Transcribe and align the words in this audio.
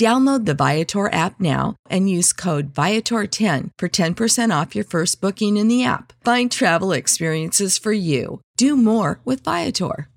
Download 0.00 0.46
the 0.46 0.54
Viator 0.54 1.12
app 1.12 1.38
now 1.38 1.76
and 1.90 2.08
use 2.08 2.32
code 2.32 2.72
Viator10 2.72 3.68
for 3.76 3.86
10% 3.86 4.60
off 4.60 4.74
your 4.74 4.84
first 4.84 5.20
booking 5.20 5.58
in 5.58 5.68
the 5.68 5.84
app. 5.84 6.14
Find 6.24 6.50
travel 6.50 6.92
experiences 6.92 7.76
for 7.76 7.92
you. 7.92 8.40
Do 8.56 8.78
more 8.78 9.20
with 9.26 9.44
Viator. 9.44 10.08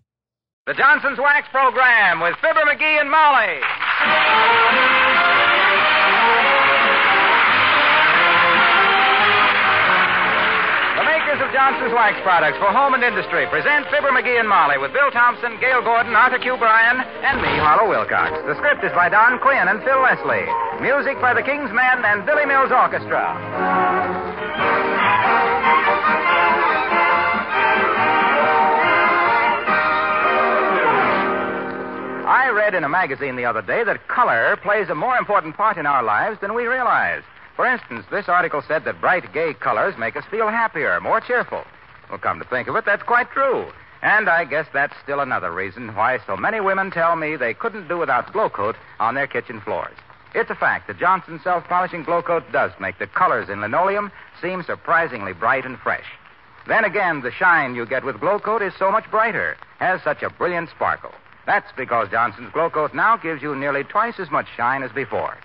The 0.67 0.73
Johnson's 0.73 1.19
Wax 1.19 1.49
Program 1.51 2.21
with 2.21 2.33
Fibber 2.35 2.61
McGee 2.61 3.01
and 3.01 3.11
Molly. 3.11 4.92
Makers 11.33 11.49
of 11.49 11.53
Johnson's 11.57 11.93
Wax 11.97 12.21
products 12.21 12.59
for 12.59 12.69
home 12.69 12.93
and 12.93 13.01
industry 13.01 13.47
present 13.49 13.89
Fibber 13.89 14.13
McGee 14.13 14.37
and 14.37 14.47
Molly 14.47 14.77
with 14.77 14.93
Bill 14.93 15.09
Thompson, 15.09 15.57
Gale 15.57 15.81
Gordon, 15.81 16.13
Arthur 16.13 16.37
Q. 16.37 16.57
Bryan, 16.57 17.01
and 17.01 17.41
me, 17.41 17.49
Harlow 17.57 17.89
Wilcox. 17.89 18.37
The 18.45 18.53
script 18.53 18.83
is 18.83 18.91
by 18.93 19.09
Don 19.09 19.39
Quinn 19.39 19.65
and 19.67 19.81
Phil 19.81 19.97
Leslie. 19.97 20.45
Music 20.77 21.19
by 21.19 21.33
the 21.33 21.41
King's 21.41 21.73
Men 21.73 22.05
and 22.05 22.23
Billy 22.23 22.45
Mills 22.45 22.69
Orchestra. 22.69 23.33
I 32.29 32.53
read 32.53 32.75
in 32.75 32.83
a 32.83 32.89
magazine 32.89 33.35
the 33.35 33.45
other 33.45 33.63
day 33.63 33.83
that 33.83 34.07
color 34.07 34.55
plays 34.61 34.89
a 34.89 34.95
more 34.95 35.17
important 35.17 35.57
part 35.57 35.77
in 35.77 35.87
our 35.87 36.03
lives 36.03 36.37
than 36.41 36.53
we 36.53 36.67
realize. 36.67 37.23
For 37.55 37.65
instance, 37.67 38.05
this 38.09 38.27
article 38.27 38.63
said 38.67 38.83
that 38.85 38.99
bright, 38.99 39.31
gay 39.33 39.53
colors 39.53 39.95
make 39.97 40.15
us 40.15 40.25
feel 40.31 40.49
happier, 40.49 40.99
more 40.99 41.21
cheerful. 41.21 41.63
Well, 42.09 42.17
come 42.17 42.39
to 42.39 42.45
think 42.45 42.67
of 42.67 42.75
it, 42.75 42.85
that's 42.85 43.03
quite 43.03 43.29
true. 43.31 43.71
And 44.01 44.27
I 44.27 44.43
guess 44.43 44.67
that's 44.73 44.95
still 45.03 45.19
another 45.19 45.51
reason 45.51 45.95
why 45.95 46.19
so 46.25 46.35
many 46.35 46.59
women 46.59 46.91
tell 46.91 47.15
me 47.15 47.35
they 47.35 47.53
couldn't 47.53 47.87
do 47.87 47.97
without 47.97 48.33
Glo-Coat 48.33 48.75
on 48.99 49.15
their 49.15 49.27
kitchen 49.27 49.61
floors. 49.61 49.95
It's 50.35 50.49
a 50.49 50.55
fact 50.55 50.87
that 50.87 50.97
Johnson 50.99 51.39
self 51.43 51.63
polishing 51.65 52.03
Glo-Coat 52.03 52.51
does 52.51 52.71
make 52.79 52.97
the 52.97 53.07
colors 53.07 53.49
in 53.49 53.61
linoleum 53.61 54.11
seem 54.41 54.63
surprisingly 54.63 55.33
bright 55.33 55.65
and 55.65 55.77
fresh. 55.77 56.05
Then 56.67 56.83
again, 56.85 57.21
the 57.21 57.31
shine 57.31 57.75
you 57.75 57.85
get 57.85 58.03
with 58.03 58.19
Glo-Coat 58.19 58.61
is 58.61 58.73
so 58.79 58.91
much 58.91 59.09
brighter, 59.11 59.57
has 59.79 60.01
such 60.01 60.23
a 60.23 60.29
brilliant 60.29 60.69
sparkle. 60.69 61.13
That's 61.45 61.71
because 61.77 62.09
Johnson's 62.09 62.51
Glo-Coat 62.51 62.93
now 62.93 63.17
gives 63.17 63.41
you 63.41 63.55
nearly 63.55 63.83
twice 63.83 64.19
as 64.19 64.31
much 64.31 64.47
shine 64.57 64.81
as 64.81 64.91
before. 64.91 65.37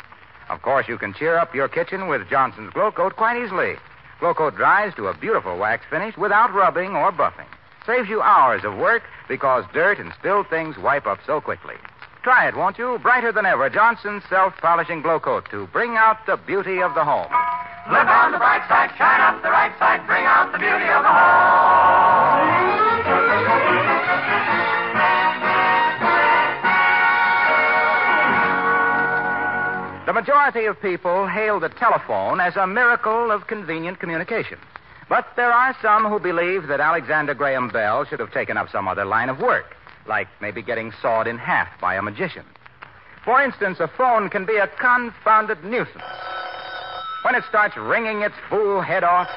Of 0.50 0.62
course, 0.62 0.88
you 0.88 0.96
can 0.96 1.12
cheer 1.12 1.36
up 1.36 1.54
your 1.54 1.68
kitchen 1.68 2.08
with 2.08 2.28
Johnson's 2.28 2.72
Glo-Coat 2.72 3.16
quite 3.16 3.42
easily. 3.42 3.76
Glo-Coat 4.20 4.56
dries 4.56 4.94
to 4.94 5.08
a 5.08 5.16
beautiful 5.16 5.58
wax 5.58 5.84
finish 5.90 6.16
without 6.16 6.52
rubbing 6.54 6.96
or 6.96 7.12
buffing. 7.12 7.46
Saves 7.86 8.08
you 8.08 8.22
hours 8.22 8.64
of 8.64 8.76
work 8.76 9.02
because 9.28 9.64
dirt 9.72 9.98
and 9.98 10.12
spilled 10.18 10.48
things 10.48 10.76
wipe 10.78 11.06
up 11.06 11.18
so 11.26 11.40
quickly. 11.40 11.74
Try 12.22 12.48
it, 12.48 12.56
won't 12.56 12.78
you? 12.78 12.98
Brighter 13.02 13.32
than 13.32 13.46
ever, 13.46 13.70
Johnson's 13.70 14.22
self-polishing 14.28 15.02
Glo-Coat 15.02 15.48
to 15.50 15.66
bring 15.68 15.96
out 15.96 16.24
the 16.26 16.36
beauty 16.36 16.82
of 16.82 16.94
the 16.94 17.04
home. 17.04 17.30
Look 17.90 18.06
on 18.06 18.32
the 18.32 18.38
bright 18.38 18.66
side, 18.68 18.90
shine 18.98 19.20
up 19.20 19.42
the 19.42 19.50
right 19.50 19.72
side, 19.78 20.06
bring 20.06 20.24
out 20.24 20.52
the 20.52 20.58
beauty 20.58 20.84
of 20.84 21.02
the 21.02 21.08
home. 21.08 22.08
Majority 30.18 30.64
of 30.64 30.82
people 30.82 31.28
hail 31.28 31.60
the 31.60 31.68
telephone 31.68 32.40
as 32.40 32.56
a 32.56 32.66
miracle 32.66 33.30
of 33.30 33.46
convenient 33.46 34.00
communication. 34.00 34.58
But 35.08 35.28
there 35.36 35.52
are 35.52 35.76
some 35.80 36.06
who 36.06 36.18
believe 36.18 36.66
that 36.66 36.80
Alexander 36.80 37.34
Graham 37.34 37.68
Bell 37.68 38.04
should 38.04 38.18
have 38.18 38.32
taken 38.32 38.56
up 38.56 38.68
some 38.68 38.88
other 38.88 39.04
line 39.04 39.28
of 39.28 39.38
work, 39.38 39.76
like 40.08 40.26
maybe 40.40 40.60
getting 40.60 40.92
sawed 41.00 41.28
in 41.28 41.38
half 41.38 41.68
by 41.80 41.94
a 41.94 42.02
magician. 42.02 42.44
For 43.24 43.40
instance, 43.40 43.78
a 43.78 43.86
phone 43.86 44.28
can 44.28 44.44
be 44.44 44.56
a 44.56 44.66
confounded 44.66 45.62
nuisance. 45.62 46.02
When 47.22 47.36
it 47.36 47.44
starts 47.48 47.76
ringing 47.76 48.22
its 48.22 48.34
fool 48.50 48.80
head 48.80 49.04
off 49.04 49.28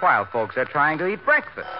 while 0.00 0.26
folks 0.26 0.58
are 0.58 0.66
trying 0.66 0.98
to 0.98 1.06
eat 1.06 1.24
breakfast. 1.24 1.70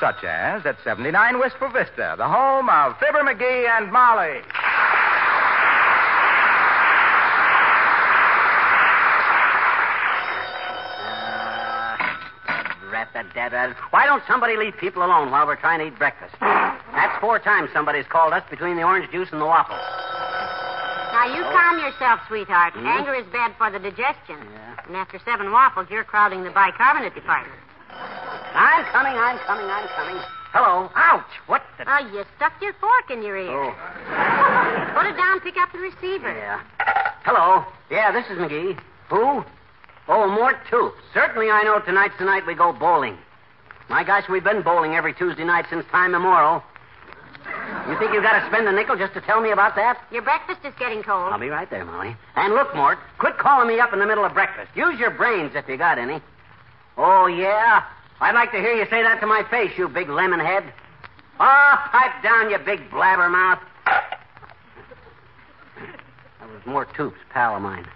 Such 0.00 0.24
as 0.24 0.66
at 0.66 0.76
79 0.82 1.38
Wistful 1.38 1.68
Vista, 1.68 2.16
the 2.18 2.26
home 2.26 2.68
of 2.68 2.98
Fibber 2.98 3.22
McGee 3.22 3.68
and 3.78 3.92
Molly. 3.92 4.40
Rat-a-tat-tat. 13.34 13.76
Why 13.90 14.06
don't 14.06 14.22
somebody 14.26 14.56
leave 14.56 14.76
people 14.76 15.04
alone 15.04 15.30
while 15.30 15.46
we're 15.46 15.56
trying 15.56 15.80
to 15.80 15.86
eat 15.86 15.98
breakfast? 15.98 16.34
That's 16.40 17.20
four 17.20 17.38
times 17.38 17.70
somebody's 17.72 18.06
called 18.06 18.32
us 18.32 18.42
between 18.50 18.76
the 18.76 18.82
orange 18.82 19.10
juice 19.10 19.28
and 19.32 19.40
the 19.40 19.46
waffles. 19.46 19.80
Now, 21.12 21.34
you 21.34 21.42
oh. 21.44 21.50
calm 21.50 21.78
yourself, 21.78 22.20
sweetheart. 22.28 22.74
Mm-hmm. 22.74 22.86
Anger 22.86 23.14
is 23.14 23.26
bad 23.32 23.52
for 23.58 23.70
the 23.70 23.78
digestion. 23.78 24.38
Yeah. 24.38 24.86
And 24.86 24.96
after 24.96 25.18
seven 25.24 25.50
waffles, 25.52 25.88
you're 25.90 26.04
crowding 26.04 26.44
the 26.44 26.50
bicarbonate 26.50 27.14
department. 27.14 27.58
I'm 27.90 28.84
coming, 28.86 29.14
I'm 29.16 29.38
coming, 29.38 29.66
I'm 29.66 29.88
coming. 29.88 30.22
Hello. 30.52 30.90
Ouch! 30.94 31.28
What 31.46 31.62
the... 31.76 31.84
Oh, 31.86 32.08
you 32.12 32.24
stuck 32.36 32.52
your 32.62 32.72
fork 32.80 33.10
in 33.10 33.22
your 33.22 33.36
ear. 33.36 33.50
Oh, 33.50 33.74
Put 34.94 35.06
it 35.06 35.16
down, 35.16 35.40
pick 35.40 35.56
up 35.58 35.72
the 35.72 35.78
receiver. 35.78 36.32
yeah. 36.32 36.62
Hello. 37.24 37.64
Yeah, 37.90 38.12
this 38.12 38.24
is 38.30 38.38
McGee. 38.38 38.78
Who? 39.10 39.44
Oh, 40.08 40.26
Mort 40.26 40.56
too. 40.70 40.92
Certainly 41.12 41.50
I 41.50 41.62
know 41.62 41.78
tonight's 41.80 42.14
the 42.18 42.24
night 42.24 42.46
we 42.46 42.54
go 42.54 42.72
bowling. 42.72 43.18
My 43.88 44.04
gosh, 44.04 44.28
we've 44.28 44.44
been 44.44 44.62
bowling 44.62 44.94
every 44.94 45.14
Tuesday 45.14 45.44
night 45.44 45.66
since 45.70 45.84
time 45.90 46.14
immemorial. 46.14 46.62
You 47.88 47.98
think 47.98 48.12
you've 48.12 48.22
got 48.22 48.40
to 48.40 48.46
spend 48.48 48.68
a 48.68 48.72
nickel 48.72 48.96
just 48.96 49.14
to 49.14 49.20
tell 49.20 49.40
me 49.40 49.50
about 49.50 49.74
that? 49.76 50.02
Your 50.10 50.22
breakfast 50.22 50.60
is 50.64 50.74
getting 50.78 51.02
cold. 51.02 51.32
I'll 51.32 51.38
be 51.38 51.48
right 51.48 51.68
there, 51.70 51.84
Molly. 51.84 52.16
And 52.36 52.54
look, 52.54 52.74
Mort, 52.74 52.98
quit 53.18 53.38
calling 53.38 53.68
me 53.68 53.80
up 53.80 53.92
in 53.92 53.98
the 53.98 54.06
middle 54.06 54.24
of 54.24 54.34
breakfast. 54.34 54.70
Use 54.74 54.98
your 54.98 55.10
brains 55.10 55.52
if 55.54 55.68
you 55.68 55.76
got 55.76 55.98
any. 55.98 56.20
Oh, 56.96 57.26
yeah? 57.26 57.84
I'd 58.20 58.34
like 58.34 58.50
to 58.52 58.58
hear 58.58 58.74
you 58.74 58.84
say 58.90 59.02
that 59.02 59.20
to 59.20 59.26
my 59.26 59.44
face, 59.50 59.72
you 59.78 59.88
big 59.88 60.08
lemon 60.08 60.40
head. 60.40 60.64
Ah, 61.40 61.88
pipe 61.92 62.22
down, 62.22 62.50
you 62.50 62.58
big 62.58 62.90
blabbermouth. 62.90 63.60
That 63.86 64.18
was 66.50 66.60
Mort 66.66 66.92
Toops, 66.94 67.18
pal 67.30 67.56
of 67.56 67.62
mine. 67.62 67.86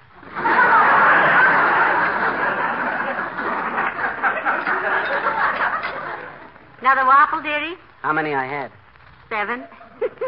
Another 6.83 7.07
waffle, 7.07 7.41
dearie? 7.41 7.79
How 8.03 8.13
many 8.13 8.35
I 8.35 8.45
had? 8.45 8.73
Seven. 9.31 9.63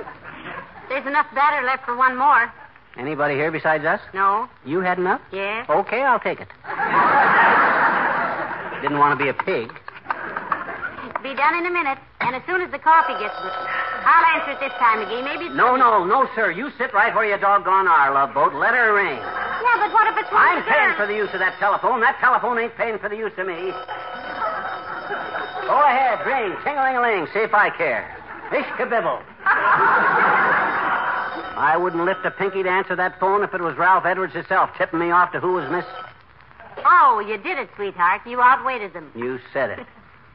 There's 0.89 1.05
enough 1.05 1.27
batter 1.35 1.67
left 1.67 1.85
for 1.85 1.97
one 1.97 2.17
more. 2.17 2.49
Anybody 2.97 3.35
here 3.35 3.51
besides 3.51 3.85
us? 3.85 3.99
No? 4.15 4.49
You 4.65 4.79
had 4.79 5.01
enough? 5.01 5.21
Yes? 5.33 5.69
Okay, 5.69 6.03
I'll 6.03 6.21
take 6.21 6.39
it. 6.39 6.47
Didn't 8.83 9.01
want 9.03 9.19
to 9.19 9.25
be 9.25 9.29
a 9.29 9.35
pig. 9.35 9.67
Be 11.27 11.35
done 11.35 11.57
in 11.59 11.67
a 11.67 11.71
minute. 11.75 11.99
And 12.21 12.37
as 12.37 12.43
soon 12.47 12.63
as 12.63 12.71
the 12.71 12.79
coffee 12.79 13.19
gets. 13.19 13.35
I'll 13.35 14.27
answer 14.39 14.53
it 14.55 14.61
this 14.63 14.79
time, 14.79 15.03
McGee. 15.03 15.25
Maybe 15.25 15.47
it's... 15.47 15.57
No, 15.57 15.75
no, 15.75 16.05
no, 16.07 16.29
sir. 16.37 16.53
You 16.53 16.71
sit 16.79 16.95
right 16.95 17.13
where 17.17 17.27
you 17.27 17.37
doggone 17.37 17.89
are, 17.89 18.15
love 18.15 18.33
boat. 18.33 18.55
Let 18.55 18.75
her 18.75 18.95
ring. 18.95 19.19
Yeah, 19.19 19.75
but 19.83 19.93
what 19.93 20.07
if 20.07 20.17
it's 20.23 20.31
one 20.31 20.41
I'm 20.41 20.63
paying 20.63 20.95
for 20.95 21.09
the 21.11 21.17
use 21.19 21.31
of 21.35 21.41
that 21.41 21.59
telephone. 21.59 22.01
That 22.01 22.21
telephone 22.21 22.61
ain't 22.61 22.77
paying 22.77 23.01
for 23.01 23.09
the 23.09 23.17
use 23.17 23.33
of 23.39 23.49
me. 23.49 23.73
Go 25.67 25.81
ahead, 25.83 26.27
ring. 26.27 26.57
Ting-a-ling-a-ling. 26.65 27.27
See 27.33 27.41
if 27.41 27.55
I 27.55 27.71
care. 27.71 28.05
Fish 28.51 28.67
kabibble. 28.77 29.23
I 31.57 31.77
wouldn't 31.79 32.05
lift 32.05 32.25
a 32.25 32.31
pinky 32.31 32.63
to 32.63 32.69
answer 32.69 32.95
that 32.97 33.19
phone 33.19 33.43
if 33.43 33.55
it 33.55 33.61
was 33.61 33.77
Ralph 33.77 34.05
Edwards 34.05 34.35
himself 34.35 34.71
tipping 34.77 34.99
me 34.99 35.11
off 35.11 35.33
to 35.33 35.41
who 35.41 35.55
was 35.55 35.71
Miss. 35.71 35.85
Oh, 36.85 37.21
you 37.27 37.39
did 37.39 37.59
it, 37.59 37.71
sweetheart. 37.77 38.23
You 38.27 38.41
outweighted 38.41 38.93
them. 38.93 39.11
You 39.15 39.39
said 39.53 39.71
it. 39.71 39.87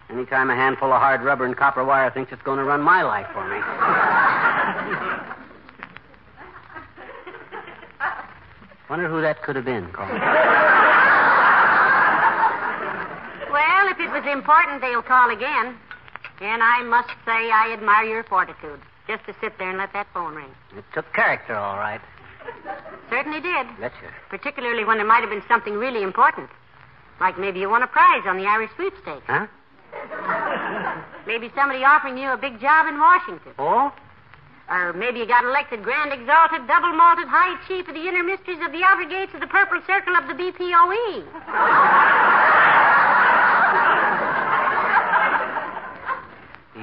Anytime 0.10 0.50
a 0.50 0.56
handful 0.56 0.92
of 0.92 1.00
hard 1.00 1.22
rubber 1.22 1.46
and 1.46 1.56
copper 1.56 1.84
wire 1.86 2.10
thinks 2.10 2.32
it's 2.32 2.42
going 2.42 2.58
to 2.58 2.64
run 2.64 2.82
my 2.82 3.04
life 3.04 3.28
for 3.32 3.48
me. 3.48 3.60
Wonder 8.90 9.08
who 9.08 9.22
that 9.22 9.44
could 9.44 9.56
have 9.56 9.66
been, 9.66 9.92
Carl. 9.92 10.10
Well, 13.52 13.88
if 14.00 14.08
it 14.08 14.12
was 14.12 14.24
important, 14.32 14.82
they'll 14.82 15.02
call 15.02 15.30
again. 15.30 15.76
And 16.42 16.64
I 16.64 16.84
must 16.84 17.10
say 17.26 17.52
I 17.52 17.72
admire 17.74 18.06
your 18.06 18.24
fortitude. 18.24 18.80
Just 19.08 19.26
to 19.26 19.36
sit 19.42 19.58
there 19.58 19.70
and 19.70 19.78
let 19.78 19.92
that 19.94 20.08
phone 20.14 20.36
ring. 20.36 20.52
It 20.78 20.86
took 20.94 21.12
character, 21.14 21.56
all 21.56 21.78
right. 21.78 22.00
Certainly 23.10 23.42
did. 23.42 23.68
Betcha. 23.80 24.14
Particularly 24.30 24.86
when 24.86 24.98
there 24.98 25.06
might 25.06 25.22
have 25.22 25.30
been 25.30 25.44
something 25.48 25.74
really 25.74 26.04
important. 26.04 26.50
Like 27.20 27.38
maybe 27.38 27.60
you 27.60 27.70
won 27.70 27.84
a 27.84 27.88
prize 27.88 28.24
on 28.26 28.38
the 28.38 28.46
Irish 28.46 28.72
sweepstakes. 28.76 29.26
Huh? 29.28 29.48
Maybe 31.28 31.52
somebody 31.56 31.84
offering 31.84 32.18
you 32.18 32.32
a 32.32 32.38
big 32.38 32.62
job 32.62 32.88
in 32.88 32.98
Washington. 33.00 33.52
Oh? 33.60 33.92
Or 34.70 34.94
maybe 34.94 35.20
you 35.20 35.26
got 35.28 35.44
elected 35.44 35.84
Grand 35.84 36.14
Exalted 36.14 36.68
Double 36.68 36.94
Malted 36.94 37.28
High 37.28 37.58
Chief 37.68 37.88
of 37.88 37.96
the 37.96 38.08
Inner 38.08 38.24
Mysteries 38.24 38.60
of 38.64 38.72
the 38.72 38.84
Outer 38.86 39.06
Gates 39.10 39.34
of 39.34 39.42
the 39.42 39.48
Purple 39.48 39.82
Circle 39.88 40.16
of 40.16 40.28
the 40.28 40.34
BPOE. 40.34 41.26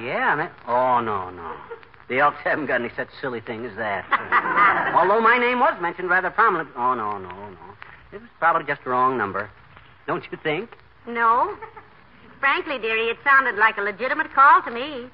Yeah, 0.01 0.33
I 0.33 0.35
mean. 0.35 0.49
Oh, 0.67 1.01
no, 1.01 1.29
no. 1.29 1.53
The 2.09 2.19
Elks 2.19 2.37
haven't 2.43 2.67
got 2.67 2.81
any 2.81 2.91
such 2.95 3.09
silly 3.19 3.41
thing 3.41 3.65
as 3.65 3.75
that. 3.75 4.05
Although 4.95 5.19
my 5.21 5.37
name 5.37 5.59
was 5.59 5.79
mentioned 5.81 6.09
rather 6.09 6.29
prominently. 6.29 6.73
Oh, 6.77 6.93
no, 6.93 7.17
no, 7.17 7.29
no. 7.29 7.57
It 8.11 8.21
was 8.21 8.29
probably 8.39 8.65
just 8.65 8.81
a 8.85 8.89
wrong 8.89 9.17
number. 9.17 9.49
Don't 10.05 10.23
you 10.31 10.37
think? 10.41 10.69
No. 11.05 11.57
Frankly, 12.39 12.77
dearie, 12.79 13.09
it 13.09 13.17
sounded 13.23 13.55
like 13.55 13.77
a 13.77 13.81
legitimate 13.81 14.33
call 14.33 14.61
to 14.61 14.71
me. 14.71 15.07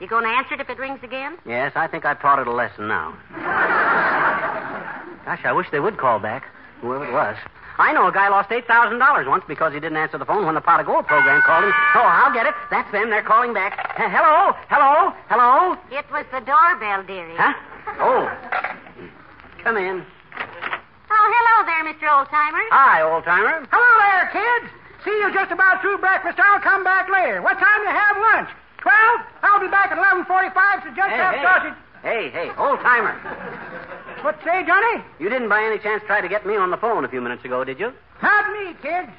You 0.00 0.08
going 0.08 0.24
to 0.24 0.30
answer 0.30 0.54
it 0.54 0.60
if 0.60 0.70
it 0.70 0.78
rings 0.78 1.00
again? 1.02 1.36
Yes, 1.46 1.72
I 1.74 1.86
think 1.86 2.04
I 2.04 2.14
taught 2.14 2.38
it 2.38 2.46
a 2.46 2.52
lesson 2.52 2.88
now. 2.88 3.14
Gosh, 5.24 5.40
I 5.44 5.52
wish 5.52 5.68
they 5.70 5.80
would 5.80 5.98
call 5.98 6.18
back, 6.18 6.44
whoever 6.80 7.06
it 7.06 7.12
was. 7.12 7.36
I 7.82 7.92
know 7.92 8.06
a 8.06 8.12
guy 8.12 8.28
lost 8.30 8.48
$8,000 8.50 8.94
once 9.26 9.42
because 9.48 9.74
he 9.74 9.80
didn't 9.80 9.98
answer 9.98 10.16
the 10.16 10.24
phone 10.24 10.46
when 10.46 10.54
the 10.54 10.60
Pot 10.62 10.78
of 10.80 10.86
Gold 10.86 11.06
program 11.06 11.42
called 11.42 11.64
him. 11.64 11.72
Oh, 11.98 12.06
I'll 12.06 12.32
get 12.32 12.46
it. 12.46 12.54
That's 12.70 12.90
them. 12.92 13.10
They're 13.10 13.26
calling 13.26 13.52
back. 13.52 13.74
Uh, 13.98 14.06
hello? 14.08 14.54
Hello? 14.70 15.10
Hello? 15.28 15.74
It 15.90 16.06
was 16.14 16.24
the 16.30 16.40
doorbell, 16.46 17.02
dearie. 17.02 17.34
Huh? 17.34 17.52
Oh. 17.98 18.30
Come 19.66 19.76
in. 19.76 20.06
Oh, 21.10 21.26
hello 21.34 21.54
there, 21.66 21.82
Mr. 21.90 22.06
Oldtimer. 22.06 22.64
Hi, 22.70 23.02
Oldtimer. 23.02 23.66
Hello 23.70 23.90
there, 24.06 24.30
kids. 24.30 24.72
See 25.04 25.10
you 25.10 25.34
just 25.34 25.50
about 25.50 25.82
through 25.82 25.98
breakfast. 25.98 26.38
I'll 26.38 26.60
come 26.62 26.84
back 26.84 27.10
later. 27.10 27.42
What 27.42 27.58
time 27.58 27.82
do 27.82 27.90
you 27.90 27.94
have 27.98 28.16
lunch? 28.16 28.48
Twelve? 28.78 29.20
I'll 29.42 29.60
be 29.60 29.68
back 29.68 29.90
at 29.90 29.98
eleven 29.98 30.24
forty-five. 30.24 30.82
So 30.86 30.90
just 30.94 31.10
Hey, 31.10 31.18
have 31.18 31.34
hey. 31.34 31.42
sausage. 31.42 31.76
Hey, 32.02 32.30
hey, 32.30 32.50
old 32.58 32.78
timer. 32.80 33.14
What 34.22 34.38
say, 34.44 34.64
Johnny? 34.64 35.02
You 35.18 35.28
didn't 35.28 35.48
by 35.48 35.64
any 35.64 35.78
chance 35.78 36.02
try 36.06 36.20
to 36.20 36.28
get 36.28 36.46
me 36.46 36.56
on 36.56 36.70
the 36.70 36.76
phone 36.76 37.04
a 37.04 37.08
few 37.08 37.20
minutes 37.20 37.44
ago, 37.44 37.64
did 37.64 37.80
you? 37.80 37.92
Not 38.22 38.52
me, 38.52 38.74
kids. 38.80 39.10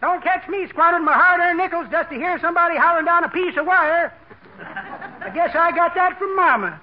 Don't 0.00 0.22
catch 0.22 0.48
me 0.48 0.68
squandering 0.68 1.04
my 1.04 1.14
hard-earned 1.14 1.58
nickels 1.58 1.86
just 1.90 2.10
to 2.10 2.14
hear 2.14 2.38
somebody 2.40 2.76
hollering 2.76 3.06
down 3.06 3.24
a 3.24 3.28
piece 3.28 3.56
of 3.56 3.66
wire. 3.66 4.12
I 4.60 5.30
guess 5.34 5.54
I 5.54 5.72
got 5.72 5.94
that 5.94 6.18
from 6.18 6.36
Mama. 6.36 6.80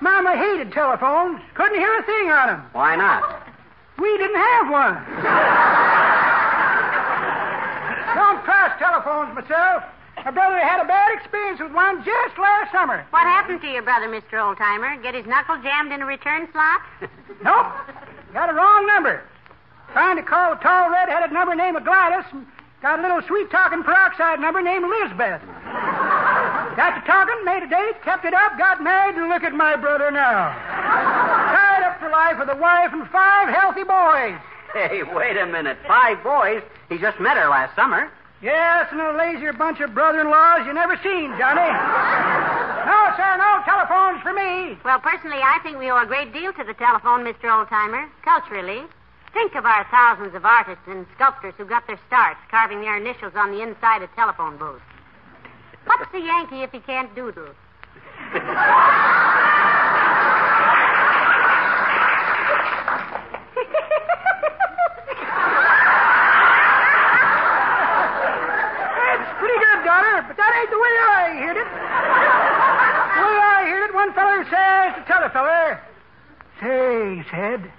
Mama 0.00 0.36
hated 0.36 0.72
telephones. 0.72 1.40
Couldn't 1.54 1.78
hear 1.78 1.98
a 1.98 2.02
thing 2.02 2.30
on 2.30 2.46
them. 2.48 2.62
Why 2.72 2.96
not? 2.96 3.46
We 3.98 4.16
didn't 4.16 4.40
have 4.40 4.70
one. 4.70 4.94
Don't 8.14 8.44
trust 8.44 8.78
telephones 8.78 9.34
myself. 9.34 9.82
My 10.24 10.30
brother 10.30 10.58
had 10.58 10.82
a 10.82 10.84
bad 10.84 11.16
experience 11.16 11.60
with 11.60 11.72
one 11.72 12.04
just 12.04 12.36
last 12.38 12.70
summer. 12.72 13.06
What 13.10 13.22
happened 13.22 13.62
to 13.62 13.68
your 13.68 13.82
brother, 13.82 14.06
Mr. 14.06 14.36
Oldtimer? 14.36 15.02
Get 15.02 15.14
his 15.14 15.24
knuckle 15.26 15.56
jammed 15.62 15.92
in 15.92 16.02
a 16.02 16.06
return 16.06 16.48
slot? 16.52 16.80
Nope. 17.42 17.72
Got 18.34 18.50
a 18.50 18.52
wrong 18.52 18.86
number. 18.86 19.24
Trying 19.92 20.16
to 20.16 20.22
call 20.22 20.52
a 20.52 20.56
tall 20.60 20.90
red-headed 20.90 21.32
number 21.32 21.54
named 21.54 21.82
Gladys 21.82 22.26
and 22.32 22.44
got 22.82 22.98
a 22.98 23.02
little 23.02 23.22
sweet-talking 23.26 23.82
peroxide 23.82 24.40
number 24.40 24.60
named 24.60 24.84
Elizabeth. 24.84 25.40
got 26.76 27.00
to 27.00 27.02
talking, 27.06 27.42
made 27.46 27.62
a 27.62 27.66
date, 27.66 27.96
kept 28.04 28.26
it 28.26 28.34
up, 28.34 28.58
got 28.58 28.82
married, 28.82 29.16
and 29.16 29.30
look 29.30 29.42
at 29.42 29.54
my 29.54 29.74
brother 29.74 30.10
now. 30.10 30.52
Tied 30.52 31.82
up 31.82 31.98
for 31.98 32.10
life 32.10 32.38
with 32.38 32.50
a 32.50 32.60
wife 32.60 32.92
and 32.92 33.08
five 33.08 33.48
healthy 33.48 33.84
boys. 33.84 34.36
Hey, 34.74 35.02
wait 35.16 35.38
a 35.38 35.46
minute. 35.46 35.78
Five 35.88 36.22
boys? 36.22 36.62
He 36.90 36.98
just 36.98 37.18
met 37.20 37.38
her 37.38 37.48
last 37.48 37.74
summer. 37.74 38.12
Yes, 38.42 38.88
and 38.90 39.00
a 39.00 39.12
lazier 39.12 39.52
bunch 39.52 39.80
of 39.80 39.92
brother-in-laws 39.92 40.66
you 40.66 40.72
never 40.72 40.96
seen, 41.02 41.28
Johnny. 41.36 41.68
no, 42.88 42.98
sir, 43.16 43.36
no 43.36 43.60
telephones 43.68 44.22
for 44.22 44.32
me. 44.32 44.78
Well, 44.82 44.98
personally, 44.98 45.42
I 45.44 45.58
think 45.62 45.78
we 45.78 45.90
owe 45.90 46.00
a 46.00 46.06
great 46.06 46.32
deal 46.32 46.50
to 46.54 46.64
the 46.64 46.72
telephone, 46.72 47.20
Mr. 47.20 47.52
Oldtimer, 47.52 48.08
culturally. 48.24 48.82
Think 49.34 49.54
of 49.54 49.66
our 49.66 49.86
thousands 49.90 50.34
of 50.34 50.44
artists 50.46 50.82
and 50.88 51.06
sculptors 51.14 51.54
who 51.58 51.66
got 51.66 51.86
their 51.86 52.00
starts 52.06 52.40
carving 52.50 52.80
their 52.80 52.96
initials 52.96 53.34
on 53.36 53.52
the 53.52 53.60
inside 53.62 54.02
of 54.02 54.10
telephone 54.14 54.56
booths. 54.56 54.82
What's 55.84 56.10
the 56.10 56.20
Yankee 56.20 56.62
if 56.62 56.72
he 56.72 56.80
can't 56.80 57.14
doodle? 57.14 57.52
That's 68.00 69.38
pretty 69.38 69.58
good, 69.58 69.84
daughter, 69.84 70.24
but 70.28 70.29
that 70.40 70.56
ain't 70.56 70.70
the 70.72 70.80
way 70.80 70.94
I 70.96 71.36
heard 71.44 71.56
it. 71.60 71.68
The 71.68 73.24
way 73.28 73.38
I 73.44 73.60
heard 73.68 73.84
it, 73.90 73.94
one 73.94 74.12
feller 74.14 74.44
says 74.48 74.96
to 74.96 75.04
t'other 75.04 75.28
feller, 75.30 75.80
Say, 76.60 77.24
said, 77.30 77.70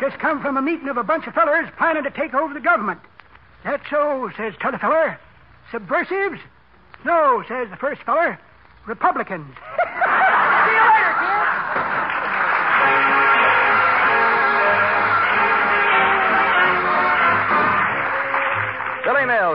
just 0.00 0.18
come 0.18 0.40
from 0.40 0.56
a 0.56 0.62
meeting 0.62 0.88
of 0.88 0.96
a 0.96 1.04
bunch 1.04 1.26
of 1.26 1.34
fellers 1.34 1.68
planning 1.76 2.04
to 2.04 2.10
take 2.10 2.34
over 2.34 2.54
the 2.54 2.60
government. 2.60 3.00
That 3.64 3.80
so, 3.90 4.30
says 4.36 4.54
t'other 4.60 4.78
feller. 4.78 5.18
Subversives? 5.70 6.40
No, 7.04 7.42
says 7.48 7.68
the 7.70 7.76
first 7.76 8.02
feller. 8.02 8.38
Republicans. 8.86 9.54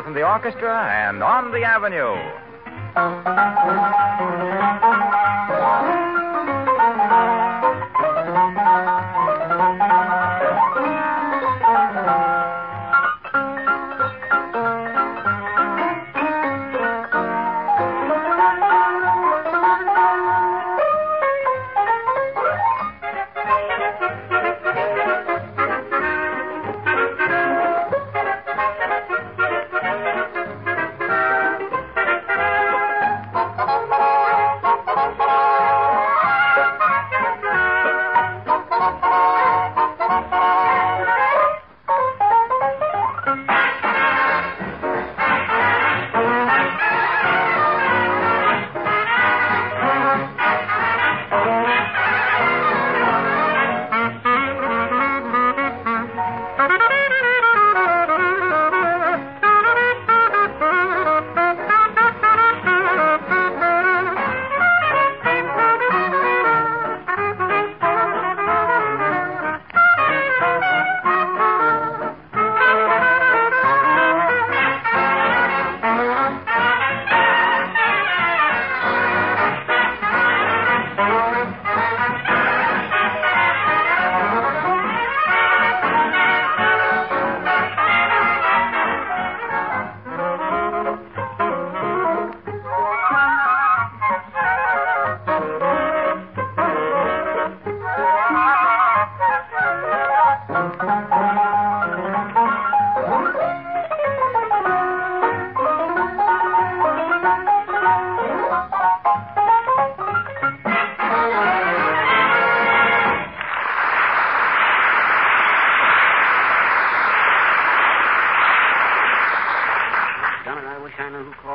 Mills 0.01 0.07
and 0.07 0.15
the 0.15 0.27
orchestra, 0.27 0.89
and 0.89 1.21
On 1.21 1.51
the 1.51 1.63
Avenue. 1.63 2.17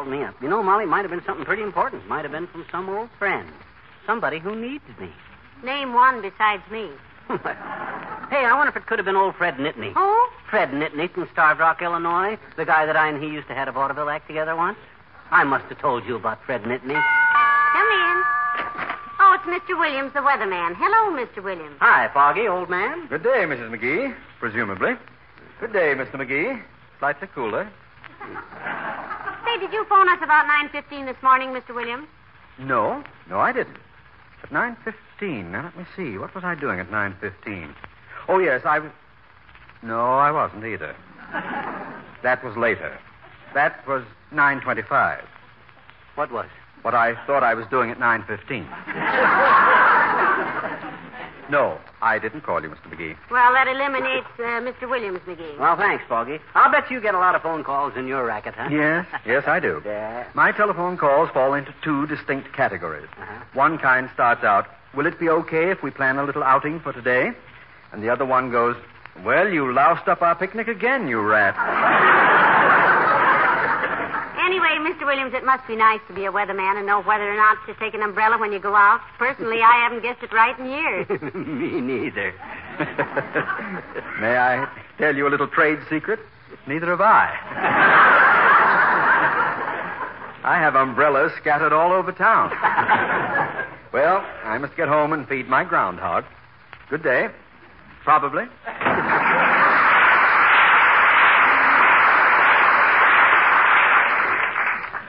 Called 0.06 0.18
me 0.18 0.24
up. 0.24 0.34
You 0.40 0.48
know, 0.48 0.62
Molly, 0.62 0.84
it 0.84 0.88
might 0.88 1.02
have 1.02 1.10
been 1.10 1.24
something 1.24 1.44
pretty 1.44 1.62
important. 1.62 2.06
Might 2.08 2.22
have 2.22 2.32
been 2.32 2.46
from 2.46 2.64
some 2.70 2.88
old 2.88 3.10
friend. 3.18 3.48
Somebody 4.06 4.38
who 4.38 4.54
needs 4.54 4.84
me. 5.00 5.10
Name 5.64 5.94
one 5.94 6.22
besides 6.22 6.62
me. 6.70 6.90
hey, 7.28 8.44
I 8.46 8.52
wonder 8.54 8.70
if 8.70 8.76
it 8.76 8.86
could 8.86 8.98
have 8.98 9.06
been 9.06 9.16
old 9.16 9.34
Fred 9.34 9.54
Nitney. 9.56 9.92
Who? 9.94 10.28
Fred 10.48 10.70
Nitney 10.70 11.12
from 11.12 11.28
Starved 11.32 11.58
Rock, 11.58 11.82
Illinois. 11.82 12.38
The 12.56 12.64
guy 12.64 12.86
that 12.86 12.96
I 12.96 13.08
and 13.08 13.22
he 13.22 13.28
used 13.30 13.48
to 13.48 13.54
have 13.54 13.66
a 13.68 13.72
vaudeville 13.72 14.08
act 14.08 14.28
together 14.28 14.54
once. 14.54 14.78
I 15.30 15.42
must 15.42 15.64
have 15.64 15.80
told 15.80 16.06
you 16.06 16.14
about 16.14 16.38
Fred 16.44 16.62
Nitney. 16.62 16.94
Come 17.72 17.90
in. 17.90 18.22
Oh, 19.18 19.34
it's 19.34 19.44
Mr. 19.44 19.76
Williams, 19.76 20.12
the 20.12 20.20
weatherman. 20.20 20.76
Hello, 20.76 21.16
Mr. 21.16 21.42
Williams. 21.42 21.76
Hi, 21.80 22.08
Foggy, 22.14 22.46
old 22.46 22.70
man. 22.70 23.08
Good 23.08 23.24
day, 23.24 23.42
Mrs. 23.44 23.70
McGee, 23.70 24.14
presumably. 24.38 24.92
Good 25.58 25.72
day, 25.72 25.94
Mr. 25.96 26.12
McGee. 26.12 26.62
Slightly 27.00 27.28
cooler. 27.34 27.68
Say, 29.46 29.60
did 29.60 29.72
you 29.72 29.84
phone 29.84 30.08
us 30.08 30.18
about 30.22 30.46
9.15 30.72 31.06
this 31.06 31.22
morning, 31.22 31.50
Mr. 31.50 31.72
Williams? 31.72 32.08
No, 32.58 33.04
no, 33.30 33.38
I 33.38 33.52
didn't. 33.52 33.76
At 34.42 34.50
9.15. 34.50 35.50
Now, 35.50 35.62
let 35.62 35.76
me 35.76 35.84
see. 35.94 36.18
What 36.18 36.34
was 36.34 36.42
I 36.42 36.56
doing 36.56 36.80
at 36.80 36.90
9.15? 36.90 37.72
Oh, 38.28 38.38
yes, 38.38 38.62
I 38.64 38.80
was... 38.80 38.90
No, 39.82 40.14
I 40.14 40.32
wasn't 40.32 40.64
either. 40.64 40.96
That 42.22 42.42
was 42.42 42.56
later. 42.56 42.98
That 43.54 43.86
was 43.86 44.02
9.25. 44.32 45.22
What 46.16 46.32
was? 46.32 46.48
What 46.82 46.94
I 46.94 47.14
thought 47.26 47.44
I 47.44 47.54
was 47.54 47.66
doing 47.68 47.90
at 47.90 47.98
9.15. 47.98 48.66
no, 51.50 51.78
I 52.02 52.18
didn't 52.18 52.42
call 52.42 52.62
you, 52.62 52.68
Mr. 52.68 52.86
McGee. 52.92 53.16
Well, 53.30 53.52
that 53.52 53.68
eliminates 53.68 54.26
uh, 54.38 54.60
Mr. 54.60 54.88
Williams, 54.88 55.20
McGee. 55.26 55.58
Well, 55.58 55.76
thanks, 55.76 56.04
Foggy. 56.08 56.38
I'll 56.54 56.70
bet 56.70 56.90
you 56.90 57.00
get 57.00 57.14
a 57.14 57.18
lot 57.18 57.34
of 57.34 57.42
phone 57.42 57.64
calls 57.64 57.94
in 57.96 58.06
your 58.06 58.24
racket, 58.24 58.54
huh? 58.54 58.68
Yes, 58.70 59.06
yes, 59.26 59.44
I 59.46 59.60
do. 59.60 59.82
Yeah. 59.84 60.26
My 60.34 60.52
telephone 60.52 60.96
calls 60.96 61.30
fall 61.30 61.54
into 61.54 61.74
two 61.82 62.06
distinct 62.06 62.52
categories. 62.52 63.08
Uh-huh. 63.18 63.44
One 63.54 63.78
kind 63.78 64.10
starts 64.14 64.44
out, 64.44 64.66
Will 64.94 65.06
it 65.06 65.18
be 65.20 65.28
okay 65.28 65.70
if 65.70 65.82
we 65.82 65.90
plan 65.90 66.16
a 66.16 66.24
little 66.24 66.42
outing 66.42 66.80
for 66.80 66.92
today? 66.92 67.32
And 67.92 68.02
the 68.02 68.08
other 68.08 68.24
one 68.24 68.50
goes, 68.50 68.76
Well, 69.24 69.48
you 69.48 69.70
loused 69.72 70.08
up 70.08 70.22
our 70.22 70.34
picnic 70.34 70.68
again, 70.68 71.06
you 71.06 71.20
rat. 71.20 71.54
Anyway, 74.46 74.78
Mr. 74.78 75.04
Williams, 75.04 75.34
it 75.34 75.44
must 75.44 75.66
be 75.66 75.74
nice 75.74 75.98
to 76.06 76.14
be 76.14 76.24
a 76.24 76.30
weatherman 76.30 76.76
and 76.76 76.86
know 76.86 77.02
whether 77.02 77.28
or 77.28 77.34
not 77.34 77.58
to 77.66 77.74
take 77.74 77.94
an 77.94 78.02
umbrella 78.02 78.38
when 78.38 78.52
you 78.52 78.60
go 78.60 78.76
out. 78.76 79.00
Personally, 79.18 79.60
I 79.60 79.82
haven't 79.82 80.02
guessed 80.02 80.22
it 80.22 80.32
right 80.32 80.56
in 80.56 80.66
years. 80.66 81.08
Me 81.34 81.80
neither. 81.80 82.32
May 84.20 84.38
I 84.38 84.68
tell 84.98 85.16
you 85.16 85.26
a 85.26 85.30
little 85.30 85.48
trade 85.48 85.80
secret? 85.90 86.20
Neither 86.68 86.86
have 86.86 87.00
I. 87.00 87.26
I 90.44 90.58
have 90.60 90.76
umbrellas 90.76 91.32
scattered 91.40 91.72
all 91.72 91.90
over 91.92 92.12
town. 92.12 92.50
well, 93.92 94.24
I 94.44 94.58
must 94.58 94.76
get 94.76 94.86
home 94.86 95.12
and 95.12 95.26
feed 95.26 95.48
my 95.48 95.64
groundhog. 95.64 96.24
Good 96.88 97.02
day. 97.02 97.30
Probably. 98.04 98.44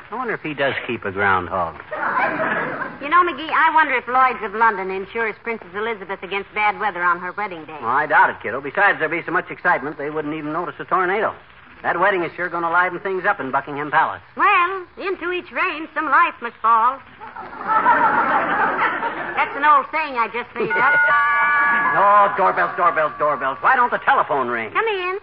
I 0.09 0.15
wonder 0.15 0.33
if 0.33 0.41
he 0.41 0.53
does 0.53 0.73
keep 0.87 1.03
a 1.05 1.11
groundhog. 1.11 1.75
You 3.01 3.09
know, 3.09 3.23
McGee, 3.27 3.51
I 3.51 3.71
wonder 3.75 3.93
if 3.95 4.07
Lloyd's 4.07 4.41
of 4.43 4.53
London 4.55 4.89
insures 4.89 5.35
Princess 5.43 5.67
Elizabeth 5.75 6.23
against 6.23 6.53
bad 6.53 6.79
weather 6.79 7.03
on 7.03 7.19
her 7.19 7.31
wedding 7.33 7.65
day. 7.65 7.77
Well, 7.81 7.89
I 7.91 8.05
doubt 8.07 8.29
it, 8.29 8.37
kiddo. 8.41 8.61
Besides, 8.61 8.99
there'd 8.99 9.11
be 9.11 9.21
so 9.25 9.31
much 9.31 9.51
excitement, 9.51 9.97
they 9.97 10.09
wouldn't 10.09 10.33
even 10.33 10.53
notice 10.53 10.75
a 10.79 10.85
tornado. 10.85 11.35
That 11.83 11.99
wedding 11.99 12.23
is 12.23 12.31
sure 12.35 12.49
going 12.49 12.63
to 12.63 12.69
liven 12.71 12.99
things 13.01 13.25
up 13.25 13.39
in 13.39 13.51
Buckingham 13.51 13.91
Palace. 13.91 14.21
Well, 14.35 14.85
into 14.97 15.31
each 15.31 15.51
rain, 15.51 15.87
some 15.93 16.05
life 16.05 16.33
must 16.41 16.55
fall. 16.61 16.97
That's 19.37 19.55
an 19.55 19.63
old 19.63 19.85
saying 19.91 20.17
I 20.17 20.27
just 20.33 20.49
made 20.55 20.71
up. 20.71 20.99
Oh, 21.97 22.33
doorbells, 22.37 22.75
doorbells, 22.77 23.13
doorbells. 23.17 23.57
Why 23.61 23.75
don't 23.75 23.89
the 23.89 23.97
telephone 23.99 24.49
ring? 24.49 24.69
Come 24.71 24.85
in. 24.85 25.17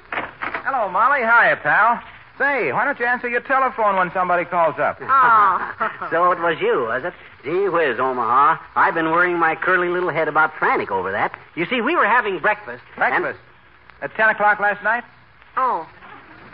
Hello, 0.65 0.89
Molly. 0.89 1.21
Hiya, 1.21 1.61
pal. 1.63 2.01
Say, 2.39 2.73
why 2.73 2.85
don't 2.85 2.99
you 2.99 3.07
answer 3.07 3.29
your 3.29 3.41
telephone 3.41 3.97
when 3.97 4.11
somebody 4.13 4.45
calls 4.45 4.79
up? 4.79 4.99
Oh. 5.01 5.91
So 6.11 6.31
it 6.33 6.41
was 6.41 6.59
you, 6.61 6.81
was 6.89 7.05
it? 7.05 7.15
Gee 7.45 7.69
whiz, 7.69 7.99
Omaha. 8.01 8.57
I've 8.77 8.95
been 8.95 9.11
worrying 9.11 9.39
my 9.39 9.55
curly 9.55 9.89
little 9.89 10.11
head 10.11 10.29
about 10.29 10.55
frantic 10.59 10.91
over 10.91 11.13
that. 11.13 11.39
You 11.55 11.67
see, 11.67 11.81
we 11.81 11.95
were 11.97 12.07
having 12.07 12.39
breakfast. 12.39 12.83
and- 12.97 13.23
Breakfast. 13.23 13.41
At 14.03 14.15
10 14.17 14.29
o'clock 14.31 14.61
last 14.61 14.83
night? 14.83 15.05
oh. 15.57 15.89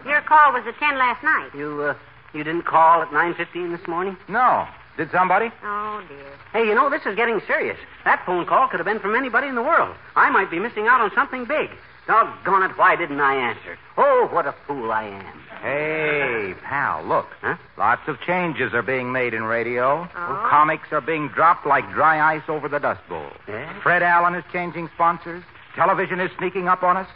Your 0.06 0.22
call 0.22 0.52
was 0.54 0.62
at 0.66 0.78
10 0.78 0.96
last 0.96 1.22
night. 1.22 1.50
You, 1.54 1.82
uh, 1.82 1.94
you 2.32 2.42
didn't 2.42 2.62
call 2.62 3.02
at 3.02 3.08
9.15 3.10 3.76
this 3.76 3.86
morning? 3.86 4.16
No. 4.28 4.66
Did 4.96 5.10
somebody? 5.10 5.50
Oh, 5.62 6.02
dear. 6.08 6.24
Hey, 6.54 6.66
you 6.66 6.74
know, 6.74 6.88
this 6.88 7.02
is 7.04 7.14
getting 7.16 7.40
serious. 7.46 7.76
That 8.04 8.24
phone 8.24 8.46
call 8.46 8.66
could 8.68 8.80
have 8.80 8.86
been 8.86 8.98
from 9.00 9.14
anybody 9.14 9.48
in 9.48 9.56
the 9.56 9.62
world. 9.62 9.94
I 10.16 10.30
might 10.30 10.50
be 10.50 10.58
missing 10.58 10.86
out 10.88 11.02
on 11.02 11.10
something 11.14 11.44
big. 11.44 11.68
Doggone 12.06 12.62
it, 12.70 12.78
why 12.78 12.96
didn't 12.96 13.20
I 13.20 13.34
answer? 13.34 13.76
Oh, 13.98 14.26
what 14.32 14.46
a 14.46 14.54
fool 14.66 14.90
I 14.90 15.04
am. 15.04 15.39
Hey, 15.60 16.54
pal, 16.64 17.04
look. 17.04 17.26
Huh? 17.42 17.56
Lots 17.76 18.02
of 18.08 18.18
changes 18.26 18.72
are 18.72 18.82
being 18.82 19.12
made 19.12 19.34
in 19.34 19.44
radio. 19.44 20.08
Oh? 20.14 20.46
Comics 20.48 20.88
are 20.90 21.02
being 21.02 21.28
dropped 21.28 21.66
like 21.66 21.90
dry 21.92 22.34
ice 22.34 22.42
over 22.48 22.66
the 22.68 22.78
Dust 22.78 23.00
Bowl. 23.08 23.30
Yeah? 23.46 23.80
Fred 23.82 24.02
Allen 24.02 24.34
is 24.34 24.44
changing 24.52 24.88
sponsors. 24.94 25.44
Television 25.76 26.18
is 26.18 26.30
sneaking 26.38 26.66
up 26.66 26.82
on 26.82 26.96
us. 26.96 27.08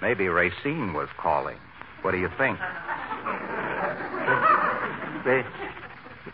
Maybe 0.00 0.28
Racine 0.28 0.94
was 0.94 1.08
calling. 1.18 1.58
What 2.02 2.12
do 2.12 2.18
you 2.18 2.30
think? 2.38 2.58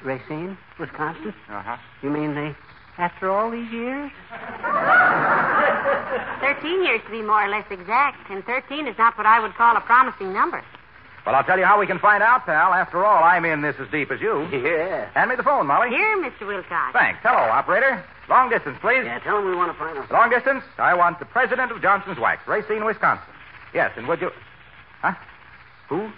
Racine, 0.04 0.56
Wisconsin? 0.78 1.34
Uh-huh. 1.48 1.76
You 2.02 2.10
mean 2.10 2.34
they, 2.34 2.54
after 2.98 3.30
all 3.30 3.50
these 3.50 3.70
years? 3.72 4.12
13 6.40 6.84
years 6.84 7.00
to 7.06 7.10
be 7.10 7.22
more 7.22 7.44
or 7.44 7.48
less 7.48 7.64
exact, 7.70 8.30
and 8.30 8.44
13 8.44 8.86
is 8.86 8.96
not 8.98 9.16
what 9.18 9.26
I 9.26 9.40
would 9.40 9.54
call 9.54 9.76
a 9.76 9.80
promising 9.80 10.32
number. 10.32 10.62
Well, 11.24 11.34
I'll 11.34 11.44
tell 11.44 11.58
you 11.58 11.64
how 11.64 11.80
we 11.80 11.86
can 11.86 11.98
find 11.98 12.22
out, 12.22 12.44
pal. 12.44 12.74
After 12.74 13.04
all, 13.04 13.24
I'm 13.24 13.44
in 13.46 13.62
this 13.62 13.76
as 13.80 13.88
deep 13.90 14.10
as 14.10 14.20
you. 14.20 14.46
Yeah. 14.64 15.10
Hand 15.14 15.30
me 15.30 15.36
the 15.36 15.42
phone, 15.42 15.66
Molly. 15.66 15.88
Here, 15.90 16.16
Mr. 16.18 16.46
Wilcox. 16.46 16.92
Thanks. 16.92 17.20
Hello, 17.22 17.38
operator. 17.50 18.02
Long 18.28 18.48
distance, 18.50 18.78
please. 18.80 19.04
Yeah, 19.04 19.18
tell 19.20 19.36
them 19.36 19.46
we 19.46 19.54
want 19.54 19.72
to 19.72 19.78
find 19.78 19.98
out. 19.98 20.10
Long 20.10 20.30
distance. 20.30 20.64
I 20.78 20.94
want 20.94 21.18
the 21.18 21.24
president 21.26 21.70
of 21.72 21.80
Johnson's 21.82 22.18
Wax, 22.18 22.46
Racine, 22.48 22.84
Wisconsin. 22.84 23.24
Yes, 23.74 23.92
and 23.96 24.06
would 24.08 24.20
you... 24.20 24.30
Huh? 25.02 25.12
Who? 25.88 26.10